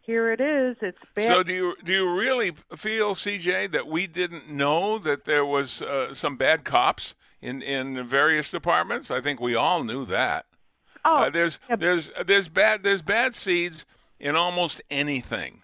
here 0.00 0.32
it 0.32 0.40
is. 0.40 0.76
It's 0.82 0.98
bad. 1.14 1.28
So 1.28 1.42
do 1.42 1.52
you 1.52 1.74
do 1.84 1.92
you 1.92 2.10
really 2.12 2.52
feel, 2.76 3.14
CJ, 3.14 3.72
that 3.72 3.86
we 3.86 4.06
didn't 4.06 4.50
know 4.50 4.98
that 4.98 5.24
there 5.24 5.44
was 5.44 5.80
uh, 5.82 6.12
some 6.12 6.36
bad 6.36 6.64
cops 6.64 7.14
in 7.40 7.62
in 7.62 8.06
various 8.06 8.50
departments? 8.50 9.10
I 9.10 9.20
think 9.20 9.40
we 9.40 9.54
all 9.54 9.84
knew 9.84 10.04
that. 10.06 10.46
oh, 11.04 11.24
Uh, 11.24 11.30
there's 11.30 11.58
yeah, 11.68 11.76
there's 11.76 12.10
there's 12.26 12.48
bad 12.48 12.82
there's 12.82 13.02
bad 13.02 13.34
seeds 13.34 13.84
in 14.18 14.34
almost 14.36 14.80
anything. 14.90 15.62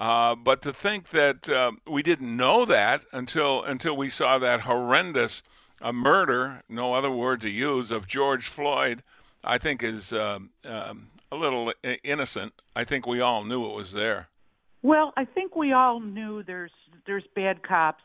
Uh, 0.00 0.34
but 0.34 0.62
to 0.62 0.72
think 0.72 1.10
that 1.10 1.46
uh, 1.50 1.72
we 1.86 2.02
didn't 2.02 2.34
know 2.34 2.64
that 2.64 3.04
until 3.12 3.62
until 3.62 3.94
we 3.94 4.08
saw 4.08 4.38
that 4.38 4.60
horrendous 4.60 5.42
uh, 5.82 5.92
murder, 5.92 6.62
no 6.70 6.94
other 6.94 7.10
word 7.10 7.42
to 7.42 7.50
use, 7.50 7.90
of 7.90 8.08
George 8.08 8.48
Floyd, 8.48 9.02
I 9.44 9.58
think 9.58 9.82
is 9.82 10.14
um, 10.14 10.50
um, 10.64 11.08
a 11.30 11.36
little 11.36 11.74
innocent. 12.02 12.54
I 12.74 12.84
think 12.84 13.06
we 13.06 13.20
all 13.20 13.44
knew 13.44 13.66
it 13.66 13.76
was 13.76 13.92
there. 13.92 14.28
Well, 14.82 15.12
I 15.18 15.26
think 15.26 15.54
we 15.54 15.74
all 15.74 16.00
knew 16.00 16.42
there's 16.44 16.72
there's 17.06 17.24
bad 17.36 17.62
cops, 17.62 18.02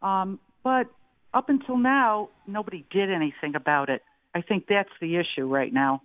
um, 0.00 0.38
but 0.62 0.86
up 1.34 1.48
until 1.48 1.76
now, 1.76 2.28
nobody 2.46 2.86
did 2.92 3.10
anything 3.10 3.56
about 3.56 3.88
it. 3.88 4.02
I 4.32 4.42
think 4.42 4.66
that's 4.68 4.92
the 5.00 5.16
issue 5.16 5.46
right 5.46 5.72
now. 5.72 6.02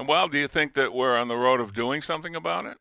Well, 0.00 0.28
do 0.28 0.38
you 0.38 0.48
think 0.48 0.72
that 0.74 0.94
we're 0.94 1.18
on 1.18 1.28
the 1.28 1.36
road 1.36 1.60
of 1.60 1.74
doing 1.74 2.00
something 2.00 2.34
about 2.34 2.64
it? 2.64 2.78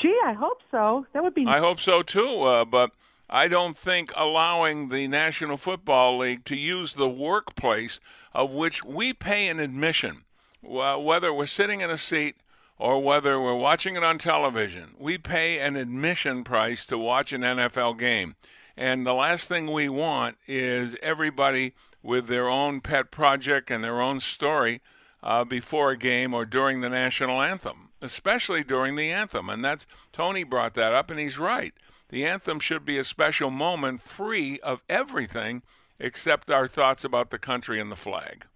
Gee, 0.00 0.18
I 0.24 0.32
hope 0.32 0.58
so. 0.70 1.06
That 1.12 1.22
would 1.22 1.34
be. 1.34 1.46
I 1.46 1.58
hope 1.58 1.80
so 1.80 2.02
too, 2.02 2.42
uh, 2.42 2.64
but 2.64 2.92
I 3.28 3.48
don't 3.48 3.76
think 3.76 4.12
allowing 4.16 4.88
the 4.88 5.06
National 5.08 5.56
Football 5.56 6.18
League 6.18 6.44
to 6.46 6.56
use 6.56 6.94
the 6.94 7.08
workplace 7.08 8.00
of 8.32 8.50
which 8.50 8.82
we 8.84 9.12
pay 9.12 9.48
an 9.48 9.60
admission, 9.60 10.24
wh- 10.62 11.02
whether 11.02 11.32
we're 11.32 11.46
sitting 11.46 11.80
in 11.80 11.90
a 11.90 11.96
seat 11.96 12.36
or 12.78 13.02
whether 13.02 13.40
we're 13.40 13.54
watching 13.54 13.94
it 13.94 14.02
on 14.02 14.16
television, 14.16 14.94
we 14.98 15.18
pay 15.18 15.58
an 15.58 15.76
admission 15.76 16.44
price 16.44 16.86
to 16.86 16.96
watch 16.96 17.32
an 17.32 17.42
NFL 17.42 17.98
game. 17.98 18.36
And 18.76 19.06
the 19.06 19.12
last 19.12 19.48
thing 19.48 19.70
we 19.70 19.90
want 19.90 20.38
is 20.46 20.96
everybody 21.02 21.74
with 22.02 22.26
their 22.26 22.48
own 22.48 22.80
pet 22.80 23.10
project 23.10 23.70
and 23.70 23.84
their 23.84 24.00
own 24.00 24.18
story 24.18 24.80
uh, 25.22 25.44
before 25.44 25.90
a 25.90 25.96
game 25.98 26.32
or 26.32 26.46
during 26.46 26.80
the 26.80 26.88
national 26.88 27.42
anthem, 27.42 27.89
especially 28.00 28.64
during 28.64 28.96
the 28.96 29.12
anthem. 29.12 29.48
And 29.50 29.64
that's 29.64 29.86
Tony 30.12 30.44
brought 30.44 30.74
that 30.74 30.92
up, 30.92 31.10
and 31.10 31.20
he's 31.20 31.38
right. 31.38 31.74
The 32.08 32.24
anthem 32.26 32.60
should 32.60 32.84
be 32.84 32.98
a 32.98 33.04
special 33.04 33.50
moment 33.50 34.02
free 34.02 34.58
of 34.60 34.82
everything 34.88 35.62
except 35.98 36.50
our 36.50 36.66
thoughts 36.66 37.04
about 37.04 37.30
the 37.30 37.38
country 37.38 37.80
and 37.80 37.92
the 37.92 37.96
flag. 37.96 38.46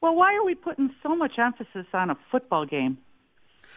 well, 0.00 0.14
why 0.14 0.34
are 0.34 0.44
we 0.44 0.54
putting 0.54 0.90
so 1.02 1.14
much 1.16 1.38
emphasis 1.38 1.86
on 1.92 2.10
a 2.10 2.16
football 2.30 2.64
game? 2.66 2.98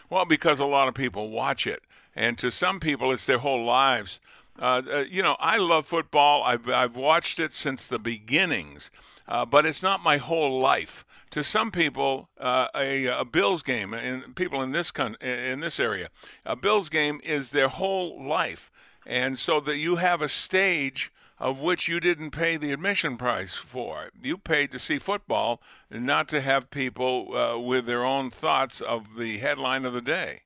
Well, 0.10 0.25
because 0.25 0.60
a 0.60 0.65
lot 0.65 0.88
of 0.88 0.93
people 0.93 1.30
watch 1.30 1.65
it, 1.67 1.84
and 2.15 2.38
to 2.38 2.51
some 2.51 2.80
people, 2.80 3.12
it's 3.12 3.25
their 3.25 3.39
whole 3.39 3.65
lives. 3.65 4.19
Uh, 4.60 4.82
uh, 4.91 5.03
you 5.10 5.21
know, 5.21 5.36
I 5.39 5.58
love 5.58 5.86
football. 5.86 6.43
I've 6.43 6.67
I've 6.69 6.95
watched 6.95 7.39
it 7.39 7.53
since 7.53 7.86
the 7.88 7.99
beginnings, 7.99 8.89
uh, 9.27 9.45
but 9.45 9.65
it's 9.65 9.84
not 9.84 10.01
my 10.01 10.17
whole 10.17 10.60
life. 10.60 11.06
To 11.31 11.43
some 11.43 11.71
people, 11.71 12.29
uh, 12.39 12.67
a, 12.73 13.07
a 13.07 13.25
Bills 13.25 13.61
game, 13.61 13.93
and 13.93 14.35
people 14.35 14.61
in 14.61 14.71
this 14.71 14.91
con- 14.91 15.17
in 15.21 15.59
this 15.59 15.79
area, 15.79 16.09
a 16.45 16.55
Bills 16.55 16.89
game 16.89 17.19
is 17.23 17.51
their 17.51 17.67
whole 17.67 18.25
life, 18.25 18.71
and 19.05 19.37
so 19.37 19.59
that 19.59 19.77
you 19.77 19.97
have 19.97 20.21
a 20.21 20.29
stage 20.29 21.11
of 21.39 21.59
which 21.59 21.87
you 21.87 21.99
didn't 21.99 22.31
pay 22.31 22.57
the 22.57 22.71
admission 22.71 23.17
price 23.17 23.53
for. 23.53 24.09
You 24.21 24.37
paid 24.37 24.71
to 24.71 24.79
see 24.79 24.97
football, 24.97 25.61
not 25.91 26.27
to 26.29 26.41
have 26.41 26.71
people 26.71 27.35
uh, 27.35 27.59
with 27.59 27.85
their 27.85 28.03
own 28.03 28.31
thoughts 28.31 28.81
of 28.81 29.15
the 29.17 29.37
headline 29.37 29.85
of 29.85 29.93
the 29.93 30.01
day. 30.01 30.41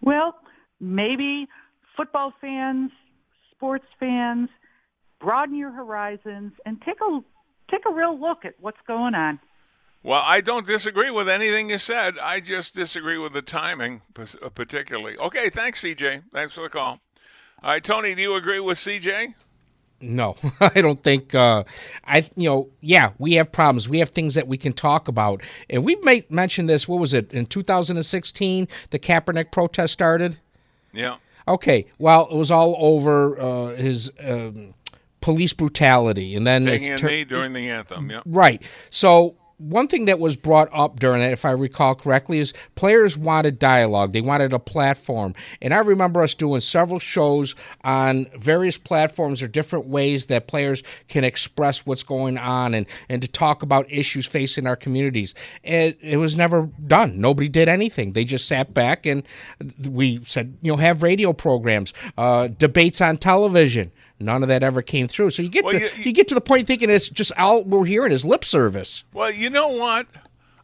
Well, 0.00 0.34
maybe 0.80 1.48
football 1.96 2.34
fans, 2.40 2.90
sports 3.52 3.86
fans, 3.98 4.48
broaden 5.20 5.56
your 5.56 5.70
horizons 5.70 6.52
and 6.66 6.80
take 6.82 7.00
a 7.00 7.20
take 7.70 7.82
a 7.88 7.94
real 7.94 8.18
look 8.20 8.44
at 8.44 8.54
what's 8.60 8.80
going 8.86 9.14
on. 9.14 9.40
Well, 10.04 10.22
I 10.24 10.40
don't 10.40 10.66
disagree 10.66 11.10
with 11.10 11.28
anything 11.28 11.70
you 11.70 11.78
said. 11.78 12.18
I 12.18 12.40
just 12.40 12.74
disagree 12.74 13.18
with 13.18 13.32
the 13.32 13.42
timing, 13.42 14.02
uh, 14.18 14.48
particularly. 14.48 15.16
Okay, 15.16 15.48
thanks, 15.48 15.82
CJ. 15.82 16.24
Thanks 16.32 16.52
for 16.54 16.62
the 16.62 16.68
call. 16.68 16.98
All 17.62 17.70
right, 17.70 17.84
Tony, 17.84 18.14
do 18.16 18.22
you 18.22 18.34
agree 18.34 18.58
with 18.58 18.78
CJ? 18.78 19.34
No, 20.00 20.34
I 20.60 20.80
don't 20.80 21.00
think. 21.00 21.32
Uh, 21.32 21.62
I 22.04 22.28
you 22.34 22.48
know, 22.48 22.70
yeah, 22.80 23.10
we 23.18 23.34
have 23.34 23.52
problems. 23.52 23.88
We 23.88 24.00
have 24.00 24.08
things 24.08 24.34
that 24.34 24.48
we 24.48 24.58
can 24.58 24.72
talk 24.72 25.06
about, 25.06 25.40
and 25.70 25.84
we've 25.84 26.02
made 26.02 26.28
mentioned 26.30 26.68
this. 26.68 26.88
What 26.88 26.98
was 26.98 27.12
it 27.12 27.32
in 27.32 27.46
2016? 27.46 28.66
The 28.90 28.98
Kaepernick 28.98 29.52
protest 29.52 29.92
started. 29.92 30.38
Yeah. 30.92 31.16
Okay, 31.46 31.86
well, 31.98 32.26
it 32.28 32.36
was 32.36 32.50
all 32.50 32.74
over 32.78 33.38
uh, 33.40 33.66
his 33.76 34.10
um, 34.20 34.74
police 35.20 35.52
brutality, 35.52 36.34
and 36.34 36.44
then 36.44 36.64
Taking 36.64 36.92
it's 36.92 37.00
a 37.00 37.04
tur- 37.04 37.10
knee 37.10 37.24
during 37.24 37.52
the 37.52 37.70
anthem. 37.70 38.10
Yeah. 38.10 38.22
Right. 38.26 38.60
So 38.90 39.36
one 39.62 39.86
thing 39.86 40.06
that 40.06 40.18
was 40.18 40.36
brought 40.36 40.68
up 40.72 40.98
during 40.98 41.22
it, 41.22 41.32
if 41.32 41.44
I 41.44 41.52
recall 41.52 41.94
correctly, 41.94 42.40
is 42.40 42.52
players 42.74 43.16
wanted 43.16 43.58
dialogue. 43.58 44.12
They 44.12 44.20
wanted 44.20 44.52
a 44.52 44.58
platform. 44.58 45.34
And 45.60 45.72
I 45.72 45.78
remember 45.78 46.22
us 46.22 46.34
doing 46.34 46.60
several 46.60 46.98
shows 46.98 47.54
on 47.84 48.26
various 48.36 48.76
platforms 48.76 49.40
or 49.42 49.48
different 49.48 49.86
ways 49.86 50.26
that 50.26 50.48
players 50.48 50.82
can 51.08 51.24
express 51.24 51.86
what's 51.86 52.02
going 52.02 52.38
on 52.38 52.74
and, 52.74 52.86
and 53.08 53.22
to 53.22 53.28
talk 53.28 53.62
about 53.62 53.90
issues 53.90 54.26
facing 54.26 54.66
our 54.66 54.76
communities. 54.76 55.34
And 55.62 55.94
it 56.00 56.16
was 56.16 56.36
never 56.36 56.68
done. 56.86 57.20
Nobody 57.20 57.48
did 57.48 57.68
anything. 57.68 58.12
They 58.12 58.24
just 58.24 58.46
sat 58.46 58.74
back 58.74 59.06
and 59.06 59.22
we 59.88 60.24
said, 60.24 60.58
you 60.62 60.72
know, 60.72 60.76
have 60.78 61.02
radio 61.02 61.32
programs, 61.32 61.92
uh, 62.18 62.48
debates 62.48 63.00
on 63.00 63.16
television. 63.16 63.92
None 64.22 64.42
of 64.42 64.48
that 64.48 64.62
ever 64.62 64.82
came 64.82 65.08
through. 65.08 65.30
So 65.30 65.42
you 65.42 65.48
get 65.48 65.64
Well, 65.64 65.72
to, 65.74 65.80
you- 65.80 66.04
you, 66.04 66.12
get 66.12 66.28
to 66.28 66.34
the 66.34 66.40
point 66.40 66.66
thinking 66.66 66.90
it's 66.90 67.08
just 67.08 67.32
all 67.38 67.64
we're 67.64 67.84
hearing 67.84 68.12
is 68.12 68.24
lip 68.24 68.44
service. 68.44 69.04
Well, 69.12 69.30
you 69.30 69.50
know 69.50 69.68
what? 69.68 70.06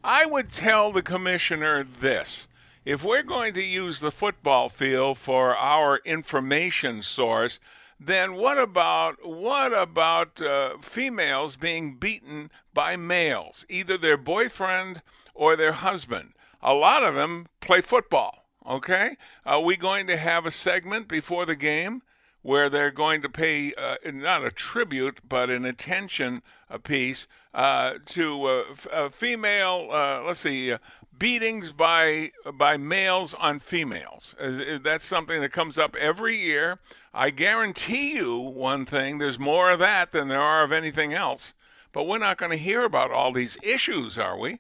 I 0.04 0.26
would 0.26 0.48
tell 0.50 0.92
the 0.92 1.02
commissioner 1.02 1.84
this. 1.84 2.46
If 2.84 3.04
we're 3.04 3.22
going 3.22 3.52
to 3.54 3.62
use 3.62 4.00
the 4.00 4.10
football 4.10 4.68
field 4.70 5.18
for 5.18 5.54
our 5.56 5.98
information 6.06 7.02
source, 7.02 7.58
then 8.00 8.34
what 8.34 8.58
about 8.58 9.26
what 9.26 9.76
about 9.76 10.40
uh, 10.40 10.78
females 10.80 11.56
being 11.56 11.96
beaten 11.96 12.50
by 12.72 12.96
males, 12.96 13.66
either 13.68 13.98
their 13.98 14.16
boyfriend 14.16 15.02
or 15.34 15.56
their 15.56 15.72
husband? 15.72 16.32
A 16.62 16.72
lot 16.74 17.02
of 17.04 17.14
them 17.14 17.48
play 17.60 17.80
football. 17.80 18.44
Okay, 18.66 19.16
are 19.46 19.60
we 19.62 19.76
going 19.76 20.06
to 20.06 20.16
have 20.16 20.44
a 20.46 20.50
segment 20.50 21.08
before 21.08 21.44
the 21.46 21.56
game 21.56 22.02
where 22.48 22.70
they're 22.70 22.90
going 22.90 23.20
to 23.20 23.28
pay 23.28 23.74
uh, 23.74 23.96
not 24.10 24.42
a 24.42 24.50
tribute 24.50 25.18
but 25.28 25.50
an 25.50 25.66
attention 25.66 26.40
piece 26.82 27.26
uh, 27.52 27.92
to 28.06 28.46
uh, 28.46 28.64
uh, 28.90 29.10
female 29.10 29.90
uh, 29.92 30.22
let's 30.22 30.40
see 30.40 30.74
beatings 31.18 31.72
by 31.72 32.32
by 32.54 32.78
males 32.78 33.34
on 33.34 33.58
females. 33.58 34.34
That's 34.40 35.04
something 35.04 35.42
that 35.42 35.52
comes 35.52 35.76
up 35.76 35.94
every 35.96 36.38
year. 36.38 36.78
I 37.12 37.28
guarantee 37.28 38.14
you 38.14 38.38
one 38.38 38.86
thing 38.86 39.18
there's 39.18 39.38
more 39.38 39.70
of 39.70 39.78
that 39.80 40.12
than 40.12 40.28
there 40.28 40.40
are 40.40 40.62
of 40.62 40.72
anything 40.72 41.12
else. 41.12 41.52
But 41.92 42.06
we're 42.06 42.18
not 42.18 42.38
going 42.38 42.52
to 42.52 42.56
hear 42.56 42.82
about 42.82 43.10
all 43.10 43.32
these 43.32 43.58
issues 43.62 44.16
are 44.16 44.38
we 44.38 44.58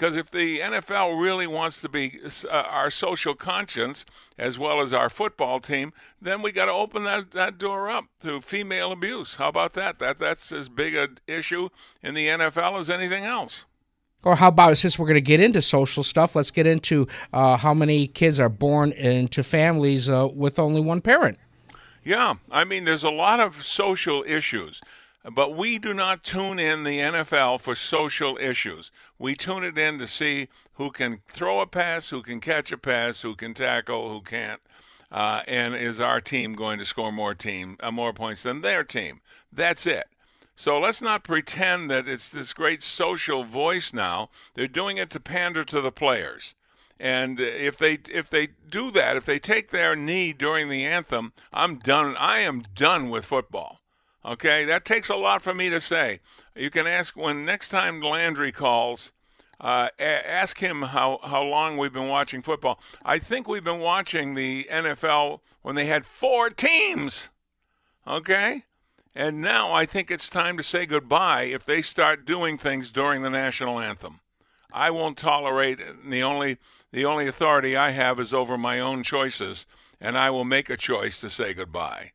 because 0.00 0.16
if 0.16 0.30
the 0.30 0.60
NFL 0.60 1.20
really 1.20 1.46
wants 1.46 1.82
to 1.82 1.88
be 1.88 2.18
uh, 2.50 2.50
our 2.50 2.88
social 2.88 3.34
conscience 3.34 4.06
as 4.38 4.58
well 4.58 4.80
as 4.80 4.94
our 4.94 5.10
football 5.10 5.60
team, 5.60 5.92
then 6.22 6.40
we 6.40 6.52
got 6.52 6.64
to 6.64 6.72
open 6.72 7.04
that, 7.04 7.32
that 7.32 7.58
door 7.58 7.90
up 7.90 8.06
to 8.20 8.40
female 8.40 8.92
abuse. 8.92 9.34
How 9.34 9.50
about 9.50 9.74
that? 9.74 9.98
That 9.98 10.16
that's 10.16 10.52
as 10.52 10.70
big 10.70 10.96
a 10.96 11.08
issue 11.26 11.68
in 12.02 12.14
the 12.14 12.28
NFL 12.28 12.80
as 12.80 12.88
anything 12.88 13.26
else. 13.26 13.66
Or 14.24 14.36
how 14.36 14.48
about 14.48 14.78
since 14.78 14.98
we're 14.98 15.06
going 15.06 15.16
to 15.16 15.20
get 15.20 15.38
into 15.38 15.60
social 15.60 16.02
stuff, 16.02 16.34
let's 16.34 16.50
get 16.50 16.66
into 16.66 17.06
uh, 17.34 17.58
how 17.58 17.74
many 17.74 18.06
kids 18.06 18.40
are 18.40 18.48
born 18.48 18.92
into 18.92 19.42
families 19.42 20.08
uh, 20.08 20.28
with 20.32 20.58
only 20.58 20.80
one 20.80 21.02
parent. 21.02 21.36
Yeah, 22.02 22.36
I 22.50 22.64
mean, 22.64 22.86
there's 22.86 23.04
a 23.04 23.10
lot 23.10 23.38
of 23.38 23.62
social 23.66 24.24
issues, 24.26 24.80
but 25.28 25.54
we 25.54 25.78
do 25.78 25.92
not 25.92 26.24
tune 26.24 26.58
in 26.58 26.84
the 26.84 26.98
NFL 26.98 27.60
for 27.60 27.74
social 27.74 28.38
issues. 28.40 28.90
We 29.18 29.34
tune 29.34 29.64
it 29.64 29.76
in 29.76 29.98
to 29.98 30.06
see 30.06 30.48
who 30.74 30.90
can 30.90 31.20
throw 31.28 31.60
a 31.60 31.66
pass, 31.66 32.08
who 32.08 32.22
can 32.22 32.40
catch 32.40 32.72
a 32.72 32.78
pass, 32.78 33.20
who 33.20 33.34
can 33.34 33.52
tackle, 33.52 34.08
who 34.08 34.22
can't, 34.22 34.60
uh, 35.12 35.42
and 35.46 35.74
is 35.74 36.00
our 36.00 36.20
team 36.20 36.54
going 36.54 36.78
to 36.78 36.84
score 36.84 37.12
more 37.12 37.34
team 37.34 37.76
uh, 37.80 37.90
more 37.90 38.12
points 38.12 38.44
than 38.44 38.62
their 38.62 38.82
team? 38.84 39.20
That's 39.52 39.86
it. 39.86 40.06
So 40.56 40.78
let's 40.78 41.02
not 41.02 41.24
pretend 41.24 41.90
that 41.90 42.06
it's 42.06 42.28
this 42.28 42.52
great 42.52 42.82
social 42.82 43.44
voice 43.44 43.92
now. 43.92 44.30
They're 44.54 44.66
doing 44.66 44.98
it 44.98 45.10
to 45.10 45.20
pander 45.20 45.64
to 45.64 45.80
the 45.80 45.92
players. 45.92 46.54
And 46.98 47.40
if 47.40 47.78
they 47.78 47.98
if 48.12 48.28
they 48.28 48.48
do 48.68 48.90
that, 48.90 49.16
if 49.16 49.24
they 49.24 49.38
take 49.38 49.70
their 49.70 49.96
knee 49.96 50.34
during 50.34 50.68
the 50.68 50.84
anthem, 50.84 51.32
I'm 51.52 51.76
done. 51.76 52.14
I 52.18 52.40
am 52.40 52.62
done 52.74 53.08
with 53.08 53.24
football. 53.24 53.79
Okay, 54.24 54.64
that 54.66 54.84
takes 54.84 55.08
a 55.08 55.16
lot 55.16 55.42
for 55.42 55.54
me 55.54 55.70
to 55.70 55.80
say. 55.80 56.20
You 56.54 56.70
can 56.70 56.86
ask 56.86 57.16
when 57.16 57.44
next 57.44 57.70
time 57.70 58.02
Landry 58.02 58.52
calls. 58.52 59.12
Uh, 59.58 59.88
ask 59.98 60.60
him 60.60 60.82
how, 60.82 61.20
how 61.22 61.42
long 61.42 61.76
we've 61.76 61.92
been 61.92 62.08
watching 62.08 62.40
football. 62.40 62.80
I 63.04 63.18
think 63.18 63.46
we've 63.46 63.64
been 63.64 63.80
watching 63.80 64.34
the 64.34 64.66
NFL 64.70 65.40
when 65.60 65.74
they 65.74 65.84
had 65.84 66.06
four 66.06 66.48
teams. 66.48 67.28
Okay? 68.06 68.64
And 69.14 69.42
now 69.42 69.72
I 69.72 69.84
think 69.84 70.10
it's 70.10 70.28
time 70.28 70.56
to 70.56 70.62
say 70.62 70.86
goodbye 70.86 71.42
if 71.42 71.66
they 71.66 71.82
start 71.82 72.24
doing 72.24 72.56
things 72.56 72.90
during 72.90 73.20
the 73.20 73.28
national 73.28 73.78
anthem. 73.78 74.20
I 74.72 74.90
won't 74.90 75.18
tolerate 75.18 75.80
it. 75.80 76.08
The 76.08 76.22
only 76.22 76.58
the 76.92 77.04
only 77.04 77.26
authority 77.26 77.76
I 77.76 77.90
have 77.90 78.18
is 78.18 78.32
over 78.32 78.58
my 78.58 78.80
own 78.80 79.02
choices, 79.02 79.66
and 80.00 80.18
I 80.18 80.30
will 80.30 80.44
make 80.44 80.68
a 80.68 80.76
choice 80.76 81.20
to 81.20 81.30
say 81.30 81.54
goodbye. 81.54 82.12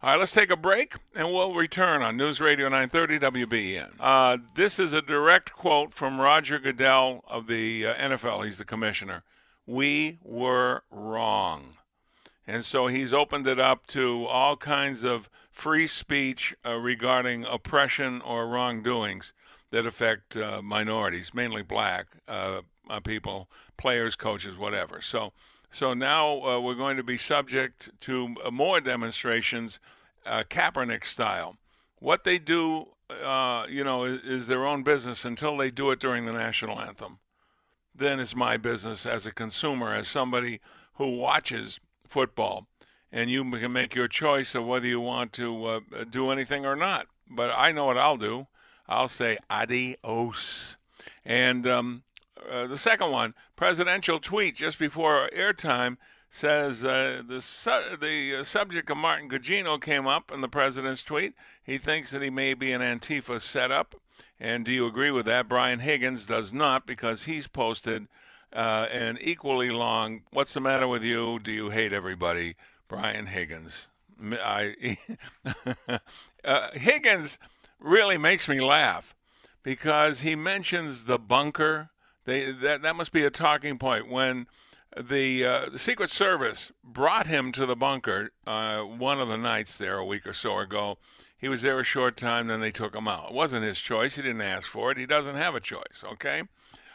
All 0.00 0.10
right, 0.10 0.18
let's 0.20 0.32
take 0.32 0.50
a 0.50 0.56
break, 0.56 0.94
and 1.12 1.32
we'll 1.32 1.54
return 1.54 2.02
on 2.02 2.16
News 2.16 2.40
Radio 2.40 2.68
930 2.68 3.18
WBEN. 3.18 3.90
Uh, 3.98 4.38
this 4.54 4.78
is 4.78 4.94
a 4.94 5.02
direct 5.02 5.52
quote 5.52 5.92
from 5.92 6.20
Roger 6.20 6.60
Goodell 6.60 7.24
of 7.26 7.48
the 7.48 7.84
uh, 7.84 7.94
NFL. 7.94 8.44
He's 8.44 8.58
the 8.58 8.64
commissioner. 8.64 9.24
We 9.66 10.20
were 10.22 10.84
wrong. 10.92 11.78
And 12.46 12.64
so 12.64 12.86
he's 12.86 13.12
opened 13.12 13.48
it 13.48 13.58
up 13.58 13.88
to 13.88 14.24
all 14.26 14.56
kinds 14.56 15.02
of 15.02 15.28
free 15.50 15.88
speech 15.88 16.54
uh, 16.64 16.74
regarding 16.74 17.44
oppression 17.44 18.20
or 18.20 18.46
wrongdoings 18.46 19.32
that 19.72 19.84
affect 19.84 20.36
uh, 20.36 20.62
minorities, 20.62 21.34
mainly 21.34 21.62
black 21.62 22.06
uh, 22.28 22.60
uh, 22.88 23.00
people, 23.00 23.50
players, 23.76 24.14
coaches, 24.14 24.56
whatever. 24.56 25.00
So, 25.00 25.32
so 25.70 25.94
now 25.94 26.42
uh, 26.42 26.60
we're 26.60 26.74
going 26.74 26.96
to 26.96 27.02
be 27.02 27.18
subject 27.18 27.90
to 28.00 28.34
uh, 28.44 28.50
more 28.50 28.80
demonstrations, 28.80 29.78
uh, 30.24 30.44
Kaepernick 30.48 31.04
style. 31.04 31.56
What 31.98 32.24
they 32.24 32.38
do, 32.38 32.88
uh, 33.10 33.66
you 33.68 33.84
know, 33.84 34.04
is, 34.04 34.22
is 34.22 34.46
their 34.46 34.66
own 34.66 34.82
business 34.82 35.24
until 35.24 35.56
they 35.56 35.70
do 35.70 35.90
it 35.90 36.00
during 36.00 36.26
the 36.26 36.32
national 36.32 36.80
anthem. 36.80 37.18
Then 37.94 38.20
it's 38.20 38.36
my 38.36 38.56
business 38.56 39.06
as 39.06 39.26
a 39.26 39.32
consumer, 39.32 39.92
as 39.92 40.08
somebody 40.08 40.60
who 40.94 41.16
watches 41.16 41.80
football, 42.06 42.66
and 43.10 43.30
you 43.30 43.48
can 43.50 43.72
make 43.72 43.94
your 43.94 44.08
choice 44.08 44.54
of 44.54 44.66
whether 44.66 44.86
you 44.86 45.00
want 45.00 45.32
to 45.34 45.64
uh, 45.64 45.80
do 46.08 46.30
anything 46.30 46.64
or 46.64 46.76
not. 46.76 47.06
But 47.28 47.50
I 47.56 47.72
know 47.72 47.86
what 47.86 47.98
I'll 47.98 48.16
do. 48.16 48.46
I'll 48.88 49.08
say 49.08 49.38
adios. 49.50 50.76
And 51.24 51.66
um, 51.66 52.02
uh, 52.50 52.66
the 52.66 52.78
second 52.78 53.10
one, 53.10 53.34
presidential 53.56 54.18
tweet 54.18 54.56
just 54.56 54.78
before 54.78 55.28
airtime 55.36 55.96
says 56.30 56.84
uh, 56.84 57.22
the 57.26 57.40
su- 57.40 57.96
the 58.00 58.36
uh, 58.36 58.42
subject 58.42 58.90
of 58.90 58.96
Martin 58.96 59.30
Gugino 59.30 59.80
came 59.80 60.06
up 60.06 60.30
in 60.30 60.40
the 60.40 60.48
president's 60.48 61.02
tweet. 61.02 61.34
He 61.62 61.78
thinks 61.78 62.10
that 62.10 62.22
he 62.22 62.30
may 62.30 62.54
be 62.54 62.72
an 62.72 62.82
Antifa 62.82 63.40
setup. 63.40 63.94
And 64.38 64.64
do 64.64 64.72
you 64.72 64.86
agree 64.86 65.10
with 65.10 65.26
that? 65.26 65.48
Brian 65.48 65.78
Higgins 65.80 66.26
does 66.26 66.52
not 66.52 66.86
because 66.86 67.24
he's 67.24 67.46
posted 67.46 68.08
uh, 68.52 68.86
an 68.90 69.18
equally 69.20 69.70
long 69.70 70.22
"What's 70.30 70.54
the 70.54 70.60
matter 70.60 70.88
with 70.88 71.02
you? 71.02 71.38
Do 71.38 71.52
you 71.52 71.70
hate 71.70 71.92
everybody?" 71.92 72.56
Brian 72.88 73.26
Higgins. 73.26 73.88
I 74.32 74.98
uh, 76.44 76.70
Higgins 76.72 77.38
really 77.78 78.18
makes 78.18 78.48
me 78.48 78.60
laugh 78.60 79.14
because 79.62 80.22
he 80.22 80.34
mentions 80.34 81.04
the 81.04 81.18
bunker. 81.18 81.90
They 82.28 82.52
that 82.52 82.82
that 82.82 82.94
must 82.94 83.10
be 83.10 83.24
a 83.24 83.30
talking 83.30 83.78
point 83.78 84.10
when 84.10 84.48
the 84.94 85.46
uh, 85.46 85.70
the 85.72 85.78
Secret 85.78 86.10
Service 86.10 86.70
brought 86.84 87.26
him 87.26 87.52
to 87.52 87.64
the 87.64 87.74
bunker 87.74 88.32
uh, 88.46 88.80
one 88.82 89.18
of 89.18 89.28
the 89.28 89.38
nights 89.38 89.78
there 89.78 89.96
a 89.96 90.04
week 90.04 90.26
or 90.26 90.34
so 90.34 90.58
ago. 90.58 90.98
He 91.38 91.48
was 91.48 91.62
there 91.62 91.80
a 91.80 91.84
short 91.84 92.18
time, 92.18 92.48
then 92.48 92.60
they 92.60 92.70
took 92.70 92.94
him 92.94 93.08
out. 93.08 93.30
It 93.30 93.34
wasn't 93.34 93.64
his 93.64 93.80
choice. 93.80 94.16
He 94.16 94.22
didn't 94.22 94.42
ask 94.42 94.68
for 94.68 94.90
it. 94.90 94.98
He 94.98 95.06
doesn't 95.06 95.36
have 95.36 95.54
a 95.54 95.60
choice. 95.60 96.04
Okay, 96.04 96.42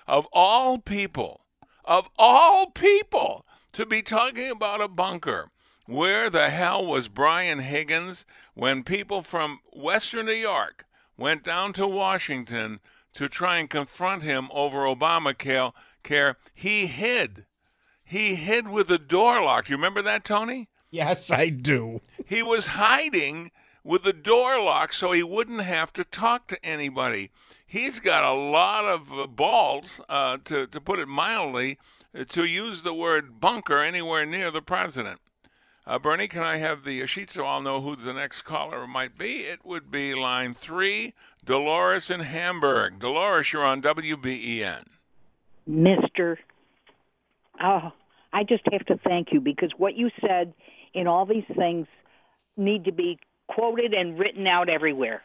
of 0.06 0.28
all 0.32 0.78
people, 0.78 1.41
of 1.84 2.10
all 2.19 2.67
people, 2.67 3.43
to 3.72 3.88
be 3.88 4.04
talking 4.04 4.52
about 4.52 4.82
a 4.82 4.88
bunker. 4.88 5.50
Where 5.86 6.30
the 6.30 6.50
hell 6.50 6.86
was 6.86 7.10
Brian 7.10 7.60
Higgins 7.60 8.24
when 8.54 8.84
people 8.84 9.22
from 9.22 9.60
Western 9.74 10.28
New 10.28 10.32
York 10.32 10.86
went 11.17 11.43
down 11.43 11.74
to 11.74 11.86
Washington 11.86 12.80
to 13.13 13.28
try 13.28 13.58
and 13.58 13.69
confront 13.69 14.23
him 14.23 14.49
over 14.52 14.80
Obamacare? 14.80 15.73
Care 16.04 16.38
he 16.54 16.88
hid. 16.88 17.45
He 18.04 18.36
hid 18.36 18.67
with 18.67 18.88
the 18.88 18.97
door 18.97 19.41
locked. 19.41 19.69
You 19.69 19.76
remember 19.76 20.02
that, 20.02 20.23
Tony? 20.26 20.69
Yes, 20.91 21.32
I 21.32 21.49
do. 21.49 22.02
He 22.26 22.43
was 22.43 22.67
hiding 22.67 23.52
with 23.84 24.04
the 24.04 24.13
door 24.13 24.62
locked 24.62 24.95
so 24.95 25.12
he 25.12 25.23
wouldn't 25.23 25.62
have 25.62 25.91
to 25.93 26.04
talk 26.04 26.47
to 26.47 26.65
anybody. 26.65 27.32
He's 27.65 27.99
got 27.99 28.23
a 28.23 28.34
lot 28.34 28.86
of 28.86 29.12
uh, 29.12 29.26
balls, 29.28 29.99
uh, 30.08 30.38
to, 30.43 30.67
to 30.67 30.80
put 30.80 30.99
it 30.99 31.08
mildly, 31.08 31.80
uh, 32.15 32.26
to 32.30 32.45
use 32.45 32.84
the 32.84 32.93
word 32.93 33.39
bunker 33.39 33.80
anywhere 33.80 34.26
near 34.26 34.52
the 34.52 34.62
president. 34.62 35.19
Uh, 35.86 35.99
Bernie, 35.99 36.28
can 36.28 36.43
I 36.43 36.58
have 36.58 36.84
the 36.84 37.06
sheet 37.08 37.32
so 37.32 37.45
I'll 37.45 37.62
know 37.62 37.82
who 37.82 37.95
the 37.95 38.13
next 38.13 38.43
caller 38.43 38.86
might 38.86 39.17
be? 39.17 39.39
It 39.39 39.65
would 39.65 39.89
be 39.89 40.13
line 40.13 40.54
three, 40.54 41.13
Dolores 41.45 42.10
in 42.10 42.21
Hamburg. 42.21 42.99
Dolores, 42.99 43.51
you're 43.51 43.65
on 43.65 43.82
WBEN. 43.82 44.86
Mister. 45.67 46.39
Oh, 47.62 47.91
I 48.32 48.43
just 48.43 48.63
have 48.71 48.86
to 48.86 48.97
thank 49.06 49.29
you 49.32 49.41
because 49.41 49.71
what 49.77 49.95
you 49.95 50.10
said 50.21 50.53
in 50.93 51.08
all 51.08 51.25
these 51.25 51.43
things 51.56 51.88
need 52.56 52.86
to 52.86 52.91
be 52.91 53.19
quoted 53.47 53.93
and 53.93 54.17
written 54.17 54.47
out 54.47 54.69
everywhere. 54.69 55.21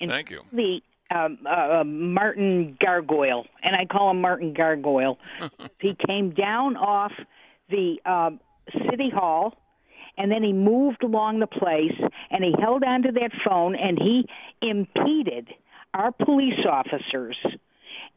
And 0.00 0.10
Thank 0.10 0.30
you. 0.30 0.42
The 0.52 0.80
um, 1.14 1.38
uh, 1.46 1.84
Martin 1.84 2.76
Gargoyle, 2.80 3.46
and 3.62 3.76
I 3.76 3.84
call 3.84 4.10
him 4.10 4.20
Martin 4.20 4.54
Gargoyle. 4.54 5.18
he 5.80 5.96
came 6.06 6.30
down 6.30 6.76
off 6.76 7.12
the 7.68 7.96
um, 8.06 8.40
city 8.90 9.10
hall, 9.10 9.54
and 10.16 10.30
then 10.30 10.42
he 10.42 10.52
moved 10.52 11.02
along 11.02 11.40
the 11.40 11.46
place, 11.46 11.98
and 12.30 12.44
he 12.44 12.54
held 12.58 12.82
onto 12.84 13.12
that 13.12 13.30
phone, 13.44 13.74
and 13.74 13.98
he 13.98 14.26
impeded 14.62 15.48
our 15.94 16.12
police 16.12 16.64
officers 16.68 17.36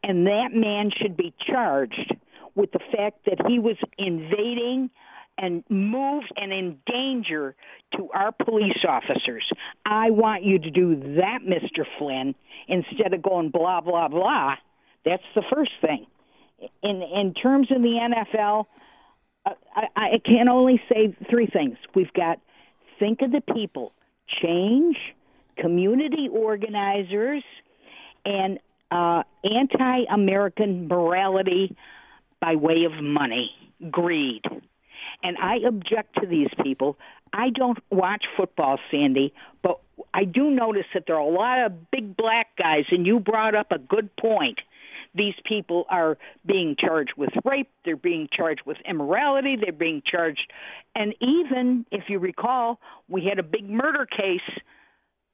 and 0.03 0.27
that 0.27 0.49
man 0.53 0.91
should 1.01 1.17
be 1.17 1.33
charged 1.47 2.15
with 2.55 2.71
the 2.71 2.79
fact 2.95 3.25
that 3.25 3.45
he 3.47 3.59
was 3.59 3.75
invading 3.97 4.89
and 5.37 5.63
moved 5.69 6.31
and 6.37 6.53
in 6.53 6.77
danger 6.85 7.55
to 7.97 8.09
our 8.13 8.31
police 8.31 8.85
officers. 8.87 9.43
I 9.85 10.11
want 10.11 10.43
you 10.43 10.59
to 10.59 10.69
do 10.69 10.95
that, 11.17 11.39
Mr. 11.45 11.85
Flynn, 11.97 12.35
instead 12.67 13.13
of 13.13 13.21
going 13.21 13.49
blah 13.49 13.81
blah 13.81 14.07
blah. 14.07 14.55
That's 15.03 15.23
the 15.35 15.43
first 15.53 15.71
thing. 15.81 16.07
In 16.81 17.01
in 17.01 17.33
terms 17.33 17.69
of 17.71 17.81
the 17.81 18.23
NFL, 18.35 18.65
uh, 19.45 19.49
I, 19.75 19.87
I 19.95 20.19
can 20.23 20.47
only 20.47 20.81
say 20.89 21.15
three 21.29 21.47
things. 21.47 21.77
We've 21.93 22.13
got 22.13 22.39
think 22.97 23.21
of 23.21 23.31
the 23.31 23.41
people, 23.53 23.91
change, 24.41 24.95
community 25.57 26.29
organizers, 26.31 27.43
and 28.25 28.59
uh, 28.91 29.23
anti-American 29.43 30.87
morality 30.87 31.75
by 32.41 32.55
way 32.55 32.83
of 32.85 33.03
money, 33.03 33.51
greed. 33.91 34.41
And 35.23 35.37
I 35.37 35.57
object 35.67 36.15
to 36.21 36.27
these 36.27 36.49
people. 36.63 36.97
I 37.33 37.49
don't 37.49 37.77
watch 37.89 38.25
football, 38.35 38.79
Sandy, 38.91 39.33
but 39.63 39.79
I 40.13 40.25
do 40.25 40.49
notice 40.49 40.85
that 40.93 41.03
there 41.07 41.15
are 41.15 41.19
a 41.19 41.29
lot 41.29 41.65
of 41.65 41.91
big 41.91 42.17
black 42.17 42.55
guys, 42.57 42.85
and 42.91 43.05
you 43.05 43.19
brought 43.19 43.55
up 43.55 43.71
a 43.71 43.79
good 43.79 44.15
point. 44.17 44.59
These 45.13 45.35
people 45.45 45.85
are 45.89 46.17
being 46.45 46.75
charged 46.77 47.13
with 47.15 47.29
rape, 47.45 47.69
they're 47.85 47.95
being 47.95 48.27
charged 48.31 48.63
with 48.65 48.77
immorality, 48.87 49.55
they're 49.55 49.71
being 49.71 50.01
charged, 50.05 50.51
and 50.93 51.15
even, 51.21 51.85
if 51.91 52.03
you 52.09 52.19
recall, 52.19 52.79
we 53.07 53.25
had 53.25 53.39
a 53.39 53.43
big 53.43 53.69
murder 53.69 54.05
case 54.05 54.41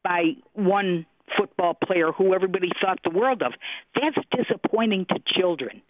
by 0.04 0.34
one 0.54 1.06
football 1.42 1.74
player 1.74 2.12
who 2.12 2.36
everybody 2.36 2.70
thought 2.80 3.00
the 3.04 3.10
world 3.10 3.42
of. 3.42 3.54
That's 3.96 4.18
disappointing 4.36 5.08
to 5.10 5.16
children 5.26 5.82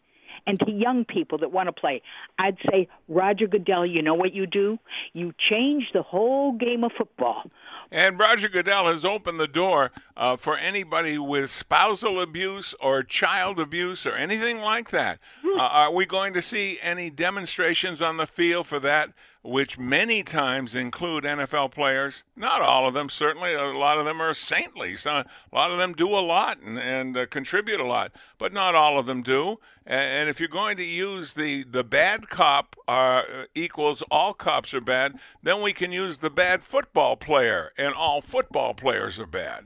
and 0.48 0.60
to 0.60 0.72
young 0.72 1.06
people 1.06 1.38
that 1.40 1.52
want 1.52 1.68
to 1.68 1.74
play. 1.74 2.02
I'd 2.40 2.58
say, 2.70 2.88
Roger 3.08 3.48
Goodell, 3.48 3.86
you 3.86 4.02
know 4.02 4.16
what 4.16 4.34
you 4.34 4.48
do? 4.48 4.80
You 5.14 5.34
change 5.50 5.90
the 5.94 6.02
whole 6.02 6.54
game 6.54 6.84
of 6.84 6.92
football. 6.98 7.44
And 7.92 8.18
Roger 8.18 8.48
Goodell 8.48 8.88
has 8.88 9.04
opened 9.04 9.40
the 9.40 9.48
door 9.48 9.92
uh, 10.16 10.38
for 10.38 10.58
anybody 10.58 11.18
with 11.18 11.50
spousal 11.50 12.22
abuse 12.22 12.74
or 12.80 13.04
child 13.04 13.60
abuse 13.60 14.06
or 14.06 14.14
anything 14.14 14.60
like 14.60 14.90
that. 14.92 15.20
Uh, 15.46 15.62
are 15.62 15.94
we 15.94 16.06
going 16.06 16.34
to 16.34 16.42
see 16.42 16.80
any 16.82 17.10
demonstrations 17.10 18.02
on 18.02 18.18
the 18.18 18.26
field 18.26 18.66
for 18.66 18.80
that, 18.80 19.12
which 19.44 19.78
many 19.78 20.22
times 20.22 20.76
include 20.76 21.24
NFL 21.24 21.72
players? 21.72 22.24
Not 22.36 22.62
all 22.62 22.88
of 22.88 22.94
them, 22.94 23.10
certainly. 23.10 23.54
A 23.54 23.72
lot 23.72 23.98
of 23.98 24.06
them 24.06 24.22
are 24.22 24.34
saintly. 24.34 24.96
A 25.06 25.26
lot 25.52 25.72
of 25.72 25.78
them 25.78 25.94
do 25.94 26.10
a 26.10 26.22
lot 26.22 26.60
and, 26.62 26.78
and 26.78 27.18
uh, 27.18 27.26
contribute 27.26 27.80
a 27.80 27.86
lot, 27.86 28.12
but 28.38 28.54
not 28.54 28.76
all 28.76 29.00
of 29.00 29.08
them 29.08 29.24
do. 29.24 29.58
And, 29.86 30.12
and 30.12 30.30
if 30.30 30.40
you're 30.40 30.50
going 30.50 30.78
to 30.78 30.84
use 30.84 31.34
the, 31.34 31.64
the 31.64 31.84
bad 31.84 32.30
cop 32.30 32.76
uh, 32.88 33.24
equals 33.56 34.04
all 34.12 34.34
cops 34.34 34.74
are 34.74 34.82
bad, 34.82 35.16
then 35.42 35.62
we 35.62 35.74
can 35.74 35.92
use 35.92 36.18
the 36.18 36.30
bad 36.30 36.62
football 36.64 37.16
player, 37.16 37.72
and 37.78 37.94
all 37.94 38.22
football 38.22 38.74
players 38.74 39.20
are 39.20 39.26
bad. 39.26 39.66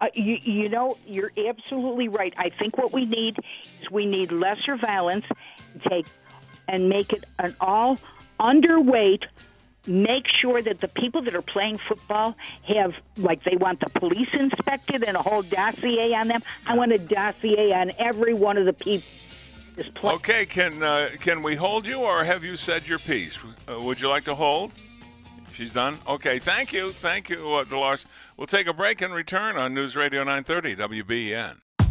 Uh, 0.00 0.08
you, 0.14 0.38
you 0.42 0.68
know, 0.68 0.98
you're 1.06 1.32
absolutely 1.48 2.08
right. 2.08 2.34
I 2.36 2.50
think 2.50 2.76
what 2.76 2.92
we 2.92 3.06
need 3.06 3.38
is 3.80 3.90
we 3.90 4.04
need 4.04 4.32
lesser 4.32 4.76
violence, 4.76 5.24
take 5.88 6.06
and 6.66 6.88
make 6.88 7.12
it 7.12 7.24
an 7.38 7.54
all 7.60 7.98
underweight. 8.44 9.24
Make 9.86 10.28
sure 10.28 10.62
that 10.62 10.80
the 10.80 10.88
people 10.88 11.20
that 11.22 11.34
are 11.34 11.42
playing 11.42 11.76
football 11.76 12.36
have, 12.66 12.94
like, 13.18 13.44
they 13.44 13.56
want 13.56 13.80
the 13.80 13.90
police 13.90 14.30
inspected 14.32 15.02
and 15.02 15.14
a 15.14 15.22
whole 15.22 15.42
dossier 15.42 16.14
on 16.14 16.28
them. 16.28 16.42
I 16.66 16.74
want 16.74 16.92
a 16.92 16.98
dossier 16.98 17.72
on 17.72 17.92
every 17.98 18.32
one 18.32 18.56
of 18.56 18.64
the 18.64 18.72
people. 18.72 19.06
Okay, 20.02 20.46
can 20.46 20.82
uh, 20.82 21.10
can 21.18 21.42
we 21.42 21.56
hold 21.56 21.86
you, 21.86 21.96
or 21.96 22.24
have 22.24 22.44
you 22.44 22.56
said 22.56 22.86
your 22.86 23.00
piece? 23.00 23.36
Uh, 23.68 23.80
would 23.80 24.00
you 24.00 24.08
like 24.08 24.24
to 24.24 24.34
hold? 24.36 24.72
She's 25.52 25.72
done. 25.72 25.98
Okay, 26.06 26.38
thank 26.38 26.72
you, 26.72 26.92
thank 26.92 27.28
you, 27.28 27.54
uh, 27.54 27.64
Dolores. 27.64 28.06
We'll 28.36 28.46
take 28.46 28.68
a 28.68 28.72
break 28.72 29.02
and 29.02 29.12
return 29.12 29.56
on 29.56 29.74
News 29.74 29.96
Radio 29.96 30.22
930 30.22 30.76
WBEN. 30.76 31.63